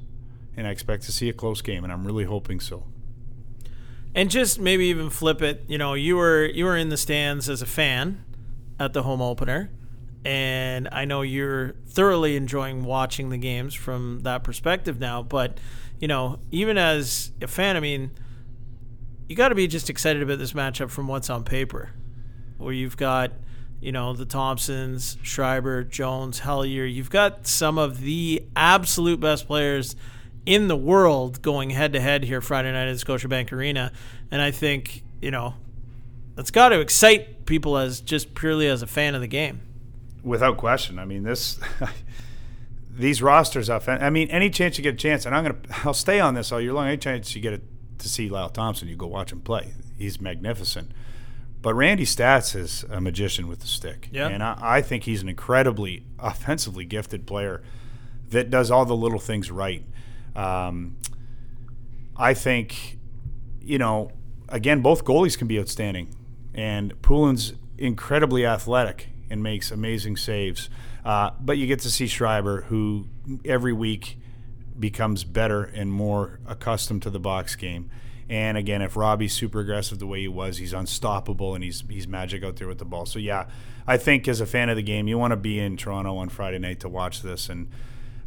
[0.56, 2.86] and I expect to see a close game, and I'm really hoping so.
[4.14, 5.64] and just maybe even flip it.
[5.68, 8.24] You know, you were you were in the stands as a fan
[8.80, 9.72] at the home opener,
[10.26, 15.24] and I know you're thoroughly enjoying watching the games from that perspective now.
[15.24, 15.60] But
[16.00, 18.12] you know, even as a fan, I mean,
[19.30, 21.92] you got to be just excited about this matchup from what's on paper,
[22.58, 23.32] where you've got.
[23.82, 26.86] You know, the Thompsons, Schreiber, Jones, Hellyer.
[26.86, 29.96] You've got some of the absolute best players
[30.46, 33.92] in the world going head to head here Friday night at Scotiabank Arena.
[34.30, 35.56] And I think, you know,
[36.36, 39.62] that's got to excite people as just purely as a fan of the game.
[40.24, 41.00] without question.
[41.00, 41.60] I mean, this
[42.90, 43.70] these rosters.
[43.70, 46.52] I mean, any chance you get a chance, and I'm gonna I'll stay on this
[46.52, 46.88] all year long.
[46.88, 47.62] Any chance you get
[48.00, 49.74] to see Lyle Thompson, you go watch him play.
[49.98, 50.92] He's magnificent.
[51.62, 54.28] But Randy Staats is a magician with the stick, Yeah.
[54.30, 57.62] and I, I think he's an incredibly offensively gifted player
[58.30, 59.84] that does all the little things right.
[60.36, 60.98] Um,
[62.16, 62.98] I think,
[63.62, 64.12] you know,
[64.50, 66.16] again, both goalies can be outstanding,
[66.54, 70.70] and Poulin's incredibly athletic and makes amazing saves.
[71.06, 73.08] Uh, but you get to see Schreiber, who
[73.46, 74.18] every week
[74.80, 77.90] becomes better and more accustomed to the box game.
[78.32, 82.08] And again, if Robbie's super aggressive the way he was, he's unstoppable and he's he's
[82.08, 83.06] magic out there with the ball.
[83.06, 83.48] So yeah,
[83.86, 86.30] I think as a fan of the game, you want to be in Toronto on
[86.30, 87.50] Friday night to watch this.
[87.50, 87.68] And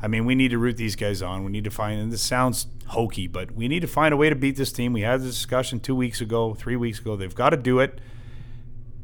[0.03, 1.43] I mean, we need to root these guys on.
[1.43, 1.99] We need to find.
[1.99, 4.93] And this sounds hokey, but we need to find a way to beat this team.
[4.93, 7.17] We had this discussion two weeks ago, three weeks ago.
[7.17, 7.99] They've got to do it.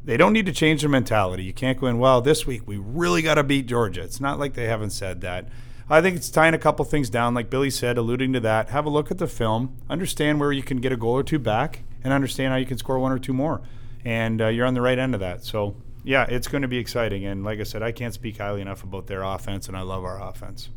[0.05, 1.43] They don't need to change their mentality.
[1.43, 4.01] You can't go in, well, this week we really got to beat Georgia.
[4.01, 5.47] It's not like they haven't said that.
[5.91, 8.69] I think it's tying a couple things down, like Billy said, alluding to that.
[8.69, 11.37] Have a look at the film, understand where you can get a goal or two
[11.37, 13.61] back, and understand how you can score one or two more.
[14.05, 15.43] And uh, you're on the right end of that.
[15.43, 15.75] So,
[16.05, 17.25] yeah, it's going to be exciting.
[17.25, 20.05] And like I said, I can't speak highly enough about their offense, and I love
[20.05, 20.69] our offense.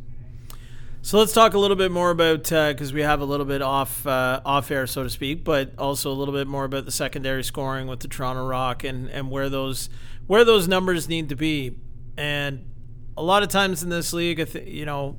[1.02, 4.04] So let's talk a little bit more about because we have a little bit off
[4.06, 7.44] uh, off air, so to speak, but also a little bit more about the secondary
[7.44, 9.90] scoring with the Toronto Rock and, and where those
[10.26, 11.76] where those numbers need to be.
[12.16, 12.64] And
[13.16, 15.16] a lot of times in this league, you know,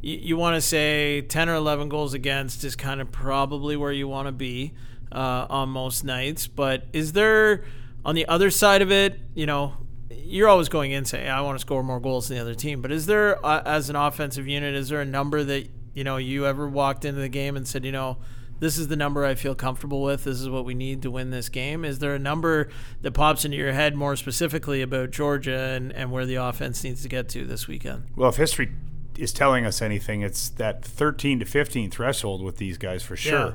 [0.00, 3.92] you, you want to say ten or eleven goals against is kind of probably where
[3.92, 4.72] you want to be
[5.12, 6.46] uh, on most nights.
[6.46, 7.64] But is there
[8.04, 9.74] on the other side of it, you know?
[10.10, 12.82] You're always going in saying, "I want to score more goals than the other team."
[12.82, 16.18] But is there, uh, as an offensive unit, is there a number that you know
[16.18, 18.18] you ever walked into the game and said, "You know,
[18.60, 20.24] this is the number I feel comfortable with.
[20.24, 21.84] This is what we need to win this game.
[21.84, 22.68] Is there a number
[23.00, 27.02] that pops into your head more specifically about Georgia and, and where the offense needs
[27.02, 28.04] to get to this weekend?
[28.14, 28.70] Well, if history
[29.18, 33.38] is telling us anything, it's that 13 to 15 threshold with these guys for sure.
[33.38, 33.52] Yeah.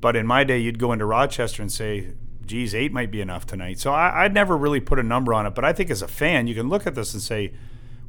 [0.00, 2.12] But in my day, you'd go into Rochester and say,
[2.46, 3.80] geez, eight might be enough tonight.
[3.80, 5.54] So I, I'd never really put a number on it.
[5.54, 7.52] But I think as a fan, you can look at this and say,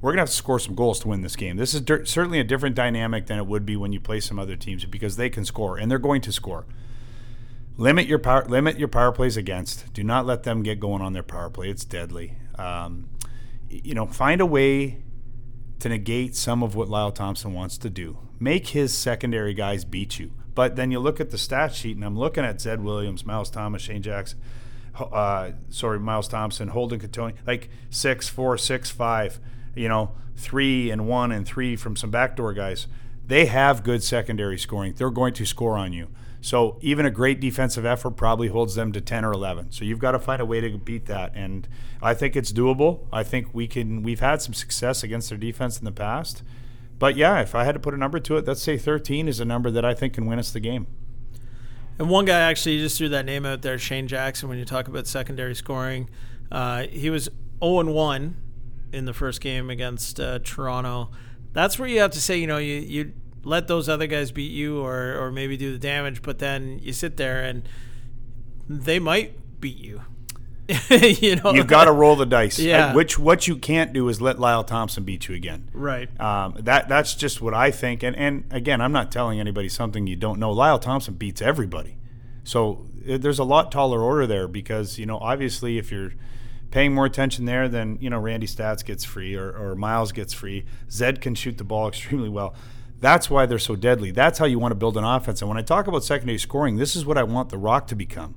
[0.06, 1.58] we're going to have to score some goals to win this game.
[1.58, 4.38] This is dir- certainly a different dynamic than it would be when you play some
[4.38, 6.68] other teams because they can score and they're going to score.
[7.76, 8.46] Limit your power.
[8.46, 9.92] Limit your power plays against.
[9.94, 11.72] Do not let them get going on their power play.
[11.72, 12.34] It's deadly.
[12.54, 13.10] Um,
[13.68, 15.02] you know, find a way
[15.80, 18.20] to negate some of what Lyle Thompson wants to do.
[18.40, 20.34] Make his secondary guys beat you.
[20.54, 23.50] But then you look at the stat sheet, and I'm looking at Zed Williams, Miles
[23.50, 24.40] Thomas, Shane Jackson,
[25.00, 29.40] uh, sorry, Miles Thompson, Holden Cattoni, like six, four, six, five,
[29.76, 32.88] you know, three and one and three from some backdoor guys.
[33.28, 34.94] They have good secondary scoring.
[34.96, 36.10] They're going to score on you.
[36.42, 39.72] So even a great defensive effort probably holds them to 10 or 11.
[39.72, 41.32] So you've got to find a way to beat that.
[41.34, 41.68] And
[42.04, 43.08] I think it's doable.
[43.12, 46.44] I think we can, we've had some success against their defense in the past.
[47.00, 49.40] But yeah, if I had to put a number to it, let's say 13 is
[49.40, 50.86] a number that I think can win us the game.
[51.98, 54.48] And one guy actually just threw that name out there, Shane Jackson.
[54.48, 56.10] When you talk about secondary scoring,
[56.52, 57.28] uh, he was
[57.60, 58.36] 0 and 1
[58.92, 61.10] in the first game against uh, Toronto.
[61.54, 63.14] That's where you have to say, you know, you you
[63.44, 66.94] let those other guys beat you or or maybe do the damage, but then you
[66.94, 67.68] sit there and
[68.68, 70.02] they might beat you.
[70.90, 72.58] you know, You've got to roll the dice.
[72.58, 72.96] Yeah.
[72.96, 75.70] Which what you can't do is let Lyle Thompson beat you again.
[75.74, 76.10] right.
[76.20, 78.02] Um, that that's just what I think.
[78.02, 80.52] And and again, I'm not telling anybody something you don't know.
[80.52, 81.98] Lyle Thompson beats everybody,
[82.44, 86.14] so uh, there's a lot taller order there because you know obviously if you're
[86.76, 90.34] paying more attention there, then you know Randy Staats gets free or, or Miles gets
[90.34, 90.66] free.
[90.92, 92.54] Zed can shoot the ball extremely well.
[93.00, 94.12] That's why they're so deadly.
[94.12, 95.42] That's how you want to build an offense.
[95.42, 97.96] And when I talk about secondary scoring, this is what I want the Rock to
[97.96, 98.36] become.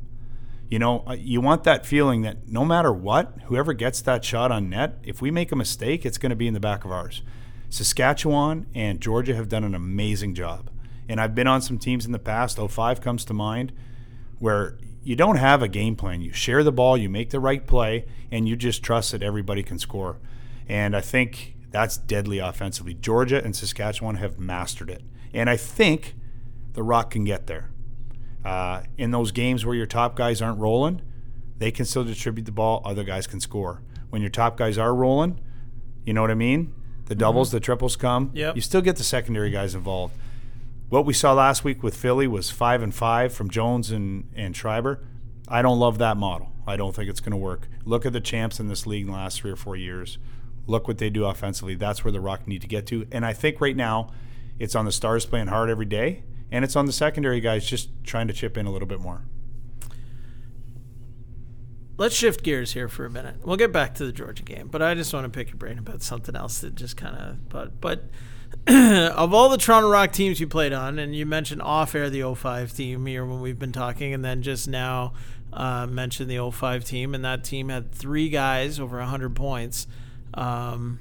[0.68, 4.52] You know, uh, you want that feeling that no matter what, whoever gets that shot
[4.52, 6.92] on net, if we make a mistake, it's going to be in the back of
[6.92, 7.22] ours.
[7.70, 10.70] Saskatchewan and Georgia have done an amazing job.
[11.08, 13.72] And I've been on some teams in the past, 05 comes to mind,
[14.38, 16.20] where you don't have a game plan.
[16.20, 19.62] You share the ball, you make the right play, and you just trust that everybody
[19.62, 20.18] can score.
[20.68, 22.94] And I think that's deadly offensively.
[22.94, 25.02] Georgia and Saskatchewan have mastered it.
[25.32, 26.14] And I think
[26.72, 27.70] the Rock can get there.
[28.44, 31.02] Uh, in those games where your top guys aren't rolling,
[31.58, 32.82] they can still distribute the ball.
[32.84, 33.82] Other guys can score.
[34.10, 35.40] When your top guys are rolling,
[36.06, 36.72] you know what I mean?
[37.06, 38.30] The doubles, the triples come.
[38.34, 38.54] Yep.
[38.56, 40.14] You still get the secondary guys involved.
[40.88, 44.56] What we saw last week with Philly was five and five from Jones and, and
[44.56, 45.04] Schreiber.
[45.46, 46.52] I don't love that model.
[46.66, 47.68] I don't think it's going to work.
[47.84, 50.16] Look at the champs in this league in the last three or four years.
[50.66, 51.74] Look what they do offensively.
[51.74, 53.06] That's where the Rock need to get to.
[53.12, 54.10] And I think right now
[54.58, 57.90] it's on the stars playing hard every day, and it's on the secondary guys just
[58.04, 59.24] trying to chip in a little bit more.
[61.98, 63.36] Let's shift gears here for a minute.
[63.44, 65.78] We'll get back to the Georgia game, but I just want to pick your brain
[65.78, 67.48] about something else that just kind of.
[67.48, 68.04] But but
[68.66, 72.34] of all the Toronto Rock teams you played on, and you mentioned off air the
[72.34, 75.12] 05 team here when we've been talking, and then just now
[75.52, 79.86] uh, mentioned the 05 team, and that team had three guys over 100 points
[80.34, 81.00] um,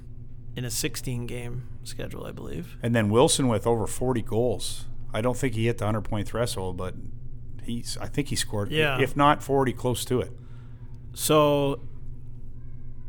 [0.56, 2.78] in a 16 game schedule, I believe.
[2.82, 4.86] And then Wilson with over 40 goals.
[5.14, 6.94] I don't think he hit the 100 point threshold, but
[7.64, 9.00] he's I think he scored Yeah.
[9.00, 10.32] if not 40 close to it.
[11.14, 11.80] So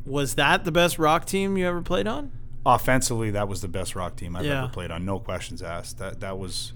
[0.05, 2.33] was that the best Rock team you ever played on?
[2.67, 4.65] Offensively, that was the best rock team I've Yeah.
[4.65, 5.05] ever played on.
[5.05, 5.99] No questions asked.
[5.99, 6.73] That that was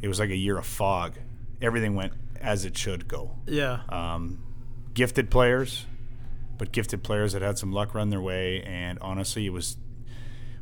[0.00, 1.14] it was like a year of fog.
[1.60, 3.36] Everything went as it should go.
[3.46, 3.80] Yeah.
[3.88, 4.42] Um,
[4.94, 5.86] gifted players,
[6.58, 8.62] but gifted players that had some luck run their way.
[8.64, 9.76] And honestly, it was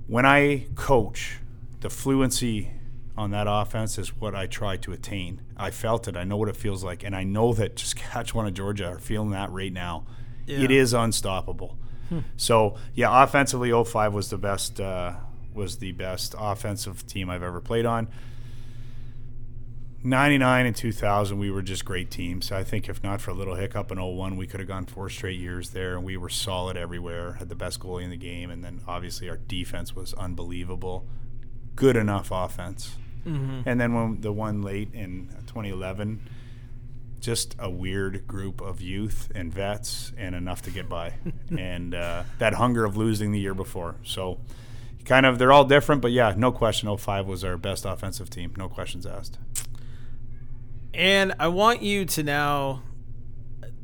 [0.06, 1.38] when I coach,
[1.80, 2.70] the fluency
[3.16, 5.40] on that offense is what I try to attain.
[5.56, 6.16] I felt it.
[6.16, 9.30] I know what it feels like, and I know that Saskatchewan and Georgia are feeling
[9.30, 10.06] that right now.
[10.46, 10.80] It Yeah.
[10.80, 11.76] is unstoppable.
[12.36, 14.80] So yeah, offensively, 05 was the best.
[14.80, 15.14] Uh,
[15.52, 18.08] was the best offensive team I've ever played on.
[20.02, 23.54] 99 and 2000 we were just great teams i think if not for a little
[23.56, 26.74] hiccup in 01 we could have gone four straight years there and we were solid
[26.74, 31.06] everywhere had the best goalie in the game and then obviously our defense was unbelievable
[31.76, 32.96] good enough offense
[33.66, 36.26] and then when the one late in 2011
[37.20, 41.14] just a weird group of youth and vets and enough to get by.
[41.56, 43.96] And uh, that hunger of losing the year before.
[44.04, 44.40] So
[45.04, 48.52] kind of they're all different but yeah no question 05 was our best offensive team.
[48.56, 49.38] No questions asked.
[50.94, 52.82] And I want you to now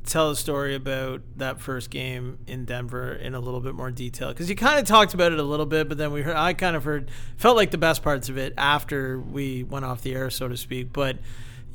[0.06, 4.28] tell a story about that first game in Denver in a little bit more detail
[4.28, 6.54] because you kind of talked about it a little bit, but then we heard I
[6.54, 10.14] kind of heard felt like the best parts of it after we went off the
[10.14, 10.92] air, so to speak.
[10.92, 11.18] But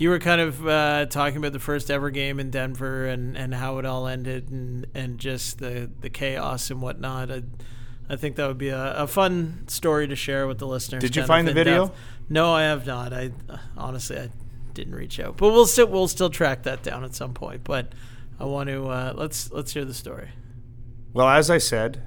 [0.02, 3.54] you were kind of uh, talking about the first ever game in Denver and, and
[3.54, 7.32] how it all ended and, and just the, the chaos and whatnot.
[7.32, 7.44] I,
[8.10, 11.04] I think that would be a, a fun story to share with the listeners.
[11.04, 11.86] Did you find the video?
[11.86, 12.00] depth.
[12.30, 13.14] No, I have not.
[13.14, 13.30] I
[13.78, 14.32] honestly I
[14.74, 17.64] didn't reach out, but we'll still we'll still track that down at some point.
[17.64, 17.94] But
[18.40, 20.30] I want to uh, let's let's hear the story.
[21.14, 22.02] Well, as I said,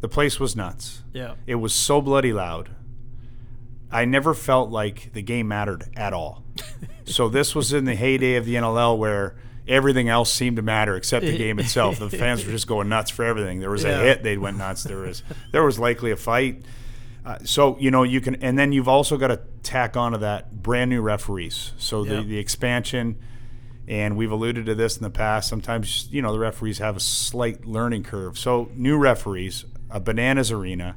[0.00, 1.04] the place was nuts.
[1.12, 1.34] Yeah.
[1.46, 2.70] It was so bloody loud.
[3.94, 6.44] I never felt like the game mattered at all.
[7.04, 9.36] so this was in the heyday of the NLL where
[9.66, 11.98] everything else seemed to matter except the game itself.
[11.98, 13.60] The fans were just going nuts for everything.
[13.60, 14.00] There was Yeah.
[14.00, 14.82] a hit, they went nuts.
[14.82, 15.22] There was
[15.52, 16.62] there was likely a fight.
[17.24, 20.62] Uh, so you know you can, and then you've also got to tack onto that
[20.62, 21.72] brand new referees.
[21.78, 22.22] So the Yeah.
[22.22, 23.16] the expansion,
[23.88, 25.48] and we've alluded to this in the past.
[25.48, 28.38] Sometimes you know the referees have a slight learning curve.
[28.38, 30.96] So new referees, a bananas arena,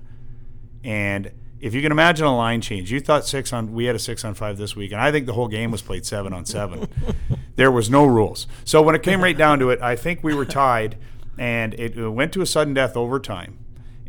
[0.83, 3.99] and if you can imagine a line change, you thought six on we had a
[3.99, 6.45] six on five this week, and I think the whole game was played seven on
[6.45, 6.87] seven.
[7.55, 8.47] there was no rules.
[8.63, 10.97] So when it came right down to it, I think we were tied,
[11.37, 13.57] and it went to a sudden death overtime.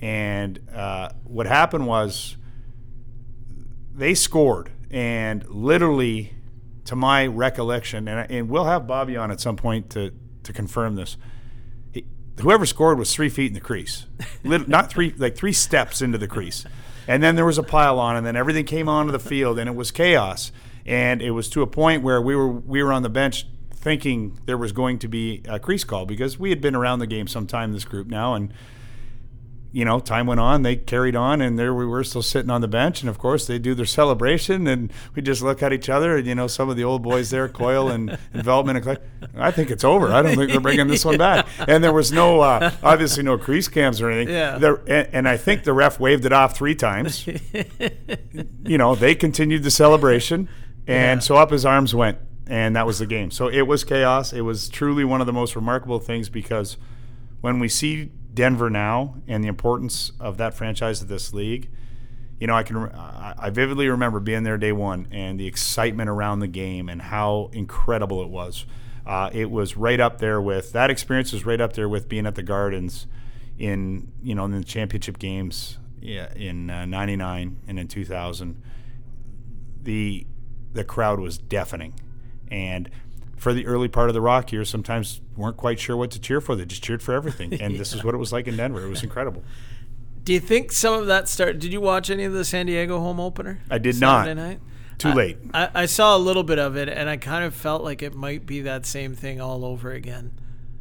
[0.00, 2.36] And uh, what happened was
[3.94, 6.34] they scored, and literally,
[6.84, 10.12] to my recollection, and, and we'll have Bobby on at some point to
[10.44, 11.16] to confirm this.
[12.40, 14.06] Whoever scored was three feet in the crease,
[14.44, 16.64] not three like three steps into the crease,
[17.08, 19.68] and then there was a pile on, and then everything came onto the field, and
[19.68, 20.52] it was chaos,
[20.86, 24.38] and it was to a point where we were we were on the bench thinking
[24.44, 27.26] there was going to be a crease call because we had been around the game
[27.26, 28.52] some time this group now and
[29.70, 32.62] you know, time went on, they carried on, and there we were still sitting on
[32.62, 33.02] the bench.
[33.02, 36.16] And of course, they do their celebration, and we just look at each other.
[36.16, 38.96] And, you know, some of the old boys there, Coyle and, and Veltman, and Clay,
[39.36, 40.08] I think it's over.
[40.08, 41.46] I don't think they're bringing this one back.
[41.68, 44.34] And there was no, uh, obviously, no crease cams or anything.
[44.34, 44.56] Yeah.
[44.56, 47.26] There, and, and I think the ref waved it off three times.
[48.64, 50.48] you know, they continued the celebration,
[50.86, 51.24] and Yeah.
[51.24, 53.30] so up his arms went, and that was the game.
[53.30, 54.32] So it was chaos.
[54.32, 56.76] It was truly one of the most remarkable things because
[57.40, 61.68] when we see Denver now and the importance of that franchise to this league,
[62.38, 66.38] you know, I can I vividly remember being there day one and the excitement around
[66.38, 68.64] the game and how incredible it was.
[69.04, 72.26] Uh, it was right up there with that experience was right up there with being
[72.26, 73.08] at the Gardens
[73.58, 75.78] in you know in the championship games
[76.36, 78.62] in uh, '99 and in 2000.
[79.82, 80.28] The
[80.74, 81.94] the crowd was deafening,
[82.52, 82.88] and
[83.38, 86.40] for the early part of the Rock years, sometimes weren't quite sure what to cheer
[86.40, 86.54] for.
[86.56, 88.84] They just cheered for everything, and this is what it was like in Denver.
[88.84, 89.42] It was incredible.
[90.24, 91.58] Do you think some of that start?
[91.58, 93.60] Did you watch any of the San Diego home opener?
[93.70, 94.34] I did not.
[94.36, 94.60] Night.
[94.98, 95.38] Too late.
[95.54, 98.14] I, I saw a little bit of it, and I kind of felt like it
[98.14, 100.32] might be that same thing all over again.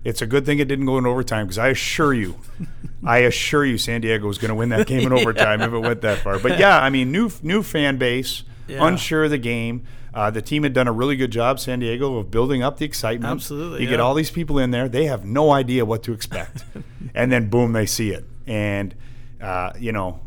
[0.04, 2.36] It's a good thing it didn't go in overtime because I assure you,
[3.06, 5.80] I assure you, San Diego was going to win that game in overtime if it
[5.80, 6.40] went that far.
[6.40, 8.86] But yeah, I mean, new new fan base, Yeah.
[8.88, 9.86] unsure of the game.
[10.18, 12.86] Uh, the team had done a really good job, San Diego, of building up the
[12.86, 13.32] excitement.
[13.32, 16.66] Absolutely, you get all these people in there; they have no idea what to expect,
[17.14, 18.96] and then boom, they see it, and
[19.40, 20.20] uh, you know,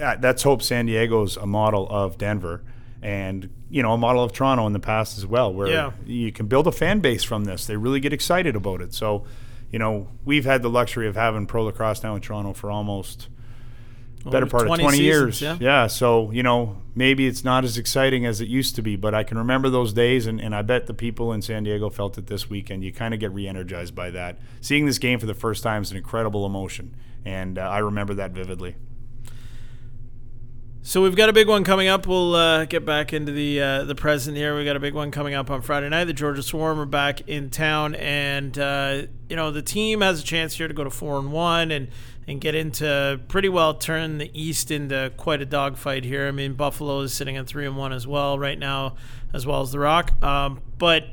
[0.00, 2.62] uh, that's hope San Diego's a model of Denver.
[3.04, 5.90] And you know, a model of Toronto in the past as well, where Yeah.
[6.06, 7.66] you can build a fan base from this.
[7.66, 8.94] They really get excited about it.
[8.94, 9.24] So,
[9.72, 13.26] you know, we've had the luxury of having pro lacrosse now in Toronto for almost
[14.30, 15.60] better part of 20 20 seasons, years.
[15.60, 15.86] yeah.
[15.86, 19.24] So, you know, maybe it's not as exciting as it used to be, but I
[19.24, 20.26] can remember those days.
[20.26, 22.84] And, and I bet the people in San Diego felt it this weekend.
[22.84, 24.38] You kind of get re energized by that.
[24.60, 26.94] Seeing this game for the first time is an incredible emotion.
[27.24, 28.76] And uh, I remember that vividly.
[30.84, 32.08] So we've got a big one coming up.
[32.08, 34.56] We'll uh, get back into the uh, the present here.
[34.56, 36.06] We got a big one coming up on Friday night.
[36.06, 40.24] The Georgia Swarm are back in town, and uh, you know the team has a
[40.24, 41.86] chance here to go to four and one and
[42.26, 46.28] and get into pretty well turn the East into quite a dogfight here.
[46.28, 48.96] I mean Buffalo is sitting at three and one as well right now,
[49.32, 50.12] as well as the Rock.
[50.22, 51.12] Um, but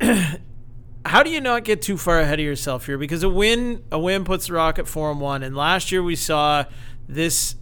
[1.04, 2.98] how do you not get too far ahead of yourself here?
[2.98, 5.42] Because a win, a win puts the Rock at four and one.
[5.42, 6.64] And last year we saw
[7.08, 7.56] this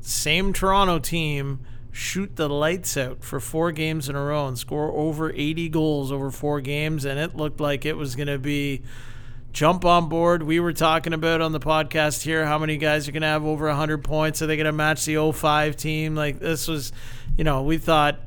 [0.00, 1.60] same Toronto team
[1.90, 6.10] shoot the lights out for four games in a row and score over 80 goals
[6.10, 8.82] over four games, and it looked like it was going to be
[9.54, 10.42] jump on board.
[10.42, 13.46] We were talking about on the podcast here how many guys are going to have
[13.46, 14.42] over 100 points.
[14.42, 16.14] Are they going to match the 05 team?
[16.14, 16.92] Like this was,
[17.38, 18.18] you know, we thought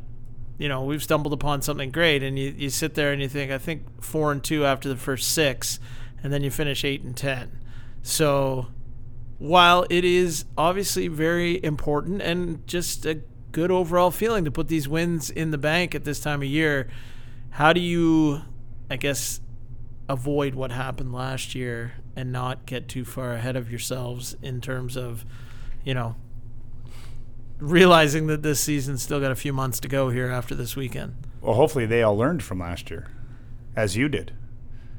[0.57, 3.51] you know, we've stumbled upon something great, and you, you sit there and you think,
[3.51, 5.79] I think four and two after the first six,
[6.23, 7.59] and then you finish eight and ten.
[8.01, 8.67] So,
[9.37, 13.21] while it is obviously very important and just a
[13.51, 16.87] good overall feeling to put these wins in the bank at this time of year,
[17.51, 18.41] how do you,
[18.89, 19.39] I guess,
[20.09, 24.95] avoid what happened last year and not get too far ahead of yourselves in terms
[24.95, 25.25] of,
[25.83, 26.15] you know,
[27.59, 31.15] realizing that this season's still got a few months to go here after this weekend.
[31.41, 33.07] Well, hopefully they all learned from last year,
[33.75, 34.33] as you did.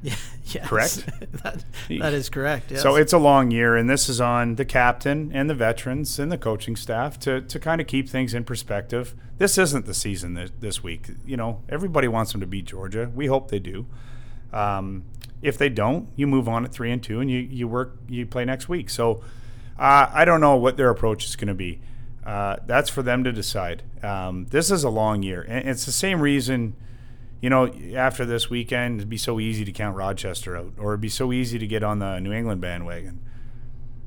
[0.50, 0.66] Yes.
[0.66, 1.06] Correct?
[1.42, 2.70] that, that is correct.
[2.70, 2.80] Yes.
[2.80, 6.32] So it's a long year, and this is on the captain and the veterans and
[6.32, 9.14] the coaching staff to, to kind of keep things in perspective.
[9.36, 11.10] This isn't the season this, this week.
[11.26, 13.10] You know, everybody wants them to beat Georgia.
[13.14, 13.84] We hope they do.
[14.52, 15.04] Um,
[15.40, 18.26] if they don't, you move on at three and two, and you, you work you
[18.26, 18.90] play next week.
[18.90, 19.22] So
[19.78, 21.80] uh, I don't know what their approach is going to be.
[22.24, 23.82] Uh, that's for them to decide.
[24.02, 26.74] Um, this is a long year, and it's the same reason
[27.40, 31.00] you know, after this weekend, it'd be so easy to count Rochester out, or it'd
[31.00, 33.20] be so easy to get on the New England bandwagon.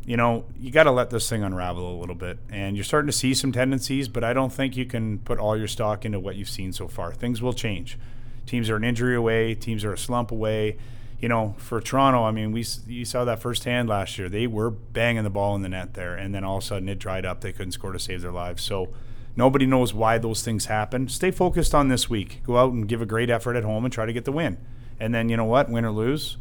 [0.05, 2.39] You know, you got to let this thing unravel a little bit.
[2.49, 5.55] And you're starting to see some tendencies, but I don't think you can put all
[5.55, 7.13] your stock into what you've seen so far.
[7.13, 7.97] Things will change.
[8.45, 10.77] Teams are an injury away, teams are a slump away.
[11.19, 14.27] You know, for Toronto, I mean, we you saw that firsthand last year.
[14.27, 16.89] They were banging the ball in the net there, and then all of a sudden
[16.89, 17.41] it dried up.
[17.41, 18.63] They couldn't score to save their lives.
[18.63, 18.89] So,
[19.35, 21.07] Nobody knows why those things happen.
[21.07, 22.41] Stay focused on this week.
[22.43, 24.57] Go out and give a great effort at home and try to get the win.
[24.99, 25.69] And then, you know what?
[25.69, 26.37] Win or lose,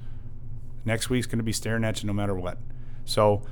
[0.84, 2.58] next week's going to be staring at you no matter what.
[3.04, 3.42] So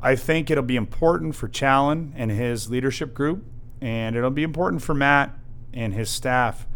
[0.00, 3.44] I think it'll be important for Challen and his leadership group,
[3.80, 5.36] and it'll be important for Matt
[5.74, 6.66] and his staff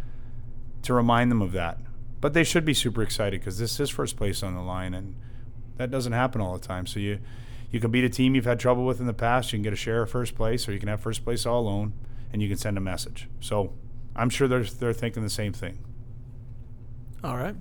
[0.83, 1.79] to remind them of that.
[2.21, 5.15] But they should be super excited because this is first place on the line, and
[5.77, 6.87] that doesn't happen all the time.
[6.87, 7.19] So you
[7.71, 9.53] you can beat a team you've had trouble with in the past.
[9.53, 11.61] You can get a share of first place, or you can have first place all
[11.61, 11.93] alone
[12.33, 13.29] and you can send a message.
[13.41, 13.73] So
[14.15, 15.79] I'm sure they're they're thinking the same thing.
[17.23, 17.55] All right.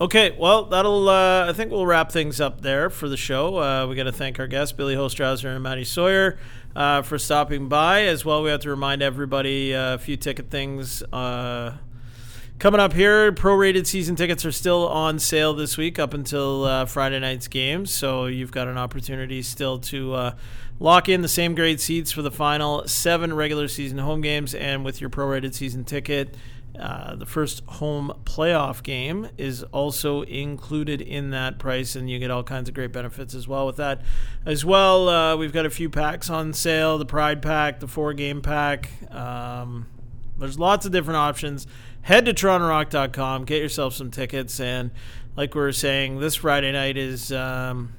[0.00, 1.08] Okay, well, that'll.
[1.08, 3.58] Uh, I think we'll wrap things up there for the show.
[3.58, 6.38] Uh, we got to thank our guests, Billy Hostrawser and Matty Sawyer,
[6.76, 8.04] uh, for stopping by.
[8.04, 11.76] As well, we have to remind everybody uh, a few ticket things uh,
[12.58, 13.32] coming up here.
[13.32, 17.90] Prorated season tickets are still on sale this week up until uh, Friday night's games,
[17.90, 20.32] so you've got an opportunity still to
[20.80, 24.84] Lock in the same grade seats for the final seven regular season home games, and
[24.84, 26.36] with your prorated season ticket,
[26.78, 32.30] uh, the first home playoff game is also included in that price, and you get
[32.30, 34.02] all kinds of great benefits as well with that.
[34.46, 38.12] As well, uh, we've got a few packs on sale the Pride Pack, the four
[38.12, 38.88] game pack.
[39.12, 39.88] Um,
[40.38, 41.66] there's lots of different options.
[42.02, 44.90] Head to TorontoRock.com, get yourself some tickets, and
[45.36, 47.92] like we were saying, this Friday night is, um,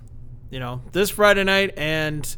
[0.50, 2.36] you know, this Friday night and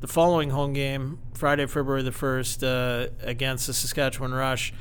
[0.00, 4.72] the following home game, Friday, February the 1st, uh, against the Saskatchewan Rush.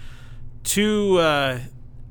[0.64, 1.60] Two uh,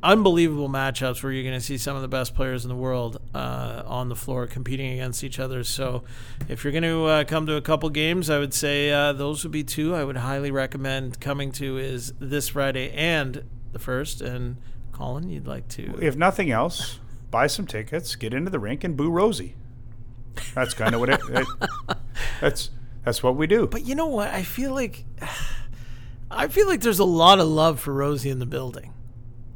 [0.03, 3.21] unbelievable matchups where you're going to see some of the best players in the world
[3.35, 5.63] uh, on the floor competing against each other.
[5.63, 6.05] So,
[6.49, 9.45] if you're going to uh, come to a couple games, I would say uh, those
[9.45, 14.21] would be two I would highly recommend coming to is this Friday and the first.
[14.21, 14.57] And
[14.93, 15.99] Colin, you'd like to?
[16.01, 16.99] If nothing else,
[17.31, 19.55] buy some tickets, get into the rink, and boo Rosie.
[20.55, 21.47] That's kind of what it, it.
[22.41, 22.71] That's
[23.05, 23.67] that's what we do.
[23.67, 24.29] But you know what?
[24.29, 25.05] I feel like
[26.31, 28.93] I feel like there's a lot of love for Rosie in the building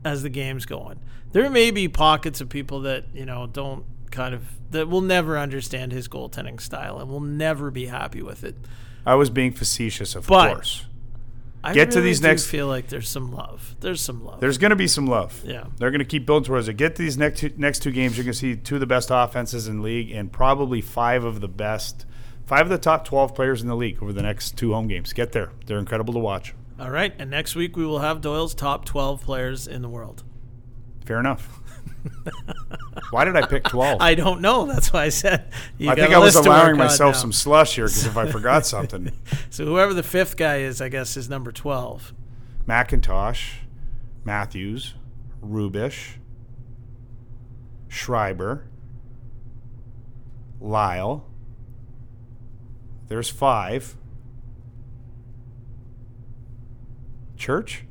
[0.05, 1.01] as the game's going.
[1.33, 5.39] There may be pockets of people that, you know, don't kind of that will never
[5.39, 8.57] understand his goaltending style and will never be happy with it.
[9.07, 10.87] I was being facetious, of But- course.
[11.67, 13.75] I Get to these next- feel like there's some love.
[13.81, 14.41] There's some love.
[14.41, 15.43] There's going to be some love.
[15.45, 15.64] Yeah.
[15.79, 16.75] They're going to keep building towards it.
[16.75, 18.17] Get to these next two, next two games.
[18.17, 21.25] You're going to see two of the best offenses in the league and probably five
[21.25, 22.07] of the best,
[22.47, 25.12] five of the top 12 players in the league over the next two home games.
[25.12, 25.51] Get there.
[25.67, 26.55] They're incredible to watch.
[26.79, 30.23] All right, and next week we will have Doyle's top 12 players in the world.
[31.05, 31.61] Fair enough.
[33.11, 34.00] Why did I pick 12?
[34.00, 34.66] I don't know.
[34.66, 37.20] That's why I said you I think I was allowing myself now.
[37.20, 39.12] some slush here because if I forgot something,
[39.50, 42.12] So whoever the fifth guy is, I guess, is number 12.
[42.66, 43.54] McIntosh,
[44.24, 44.94] Matthews,
[45.40, 46.14] Rubish,
[47.88, 48.66] Schreiber,
[50.61, 51.28] Lyle.
[53.09, 53.96] There's five.
[57.37, 57.86] Church?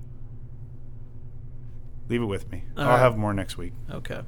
[2.10, 2.64] Leave it with me.
[2.78, 3.00] All I'll right.
[3.00, 3.74] have more next week.
[3.92, 4.22] Okay.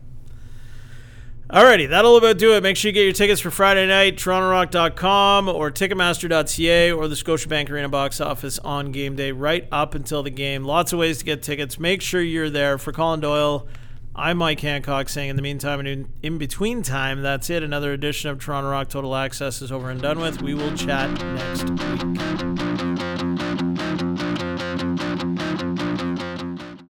[1.50, 2.64] Alrighty, that'll about do it.
[2.64, 7.70] Make sure you get your tickets for Friday night, torontorock.com or ticketmaster.ca or the Scotiabank
[7.70, 10.66] Arena box office on game day right up until the game.
[10.66, 11.80] Lots of ways to get tickets.
[11.80, 12.78] Make sure you're there.
[12.78, 13.66] For Colin Doyle,
[14.14, 17.64] I'm Mike Hancock saying in the meantime and in, in between time, that's it.
[17.64, 20.42] Another edition of Toronto Rock Total Access is over and done with.
[20.42, 22.57] We will chat next week.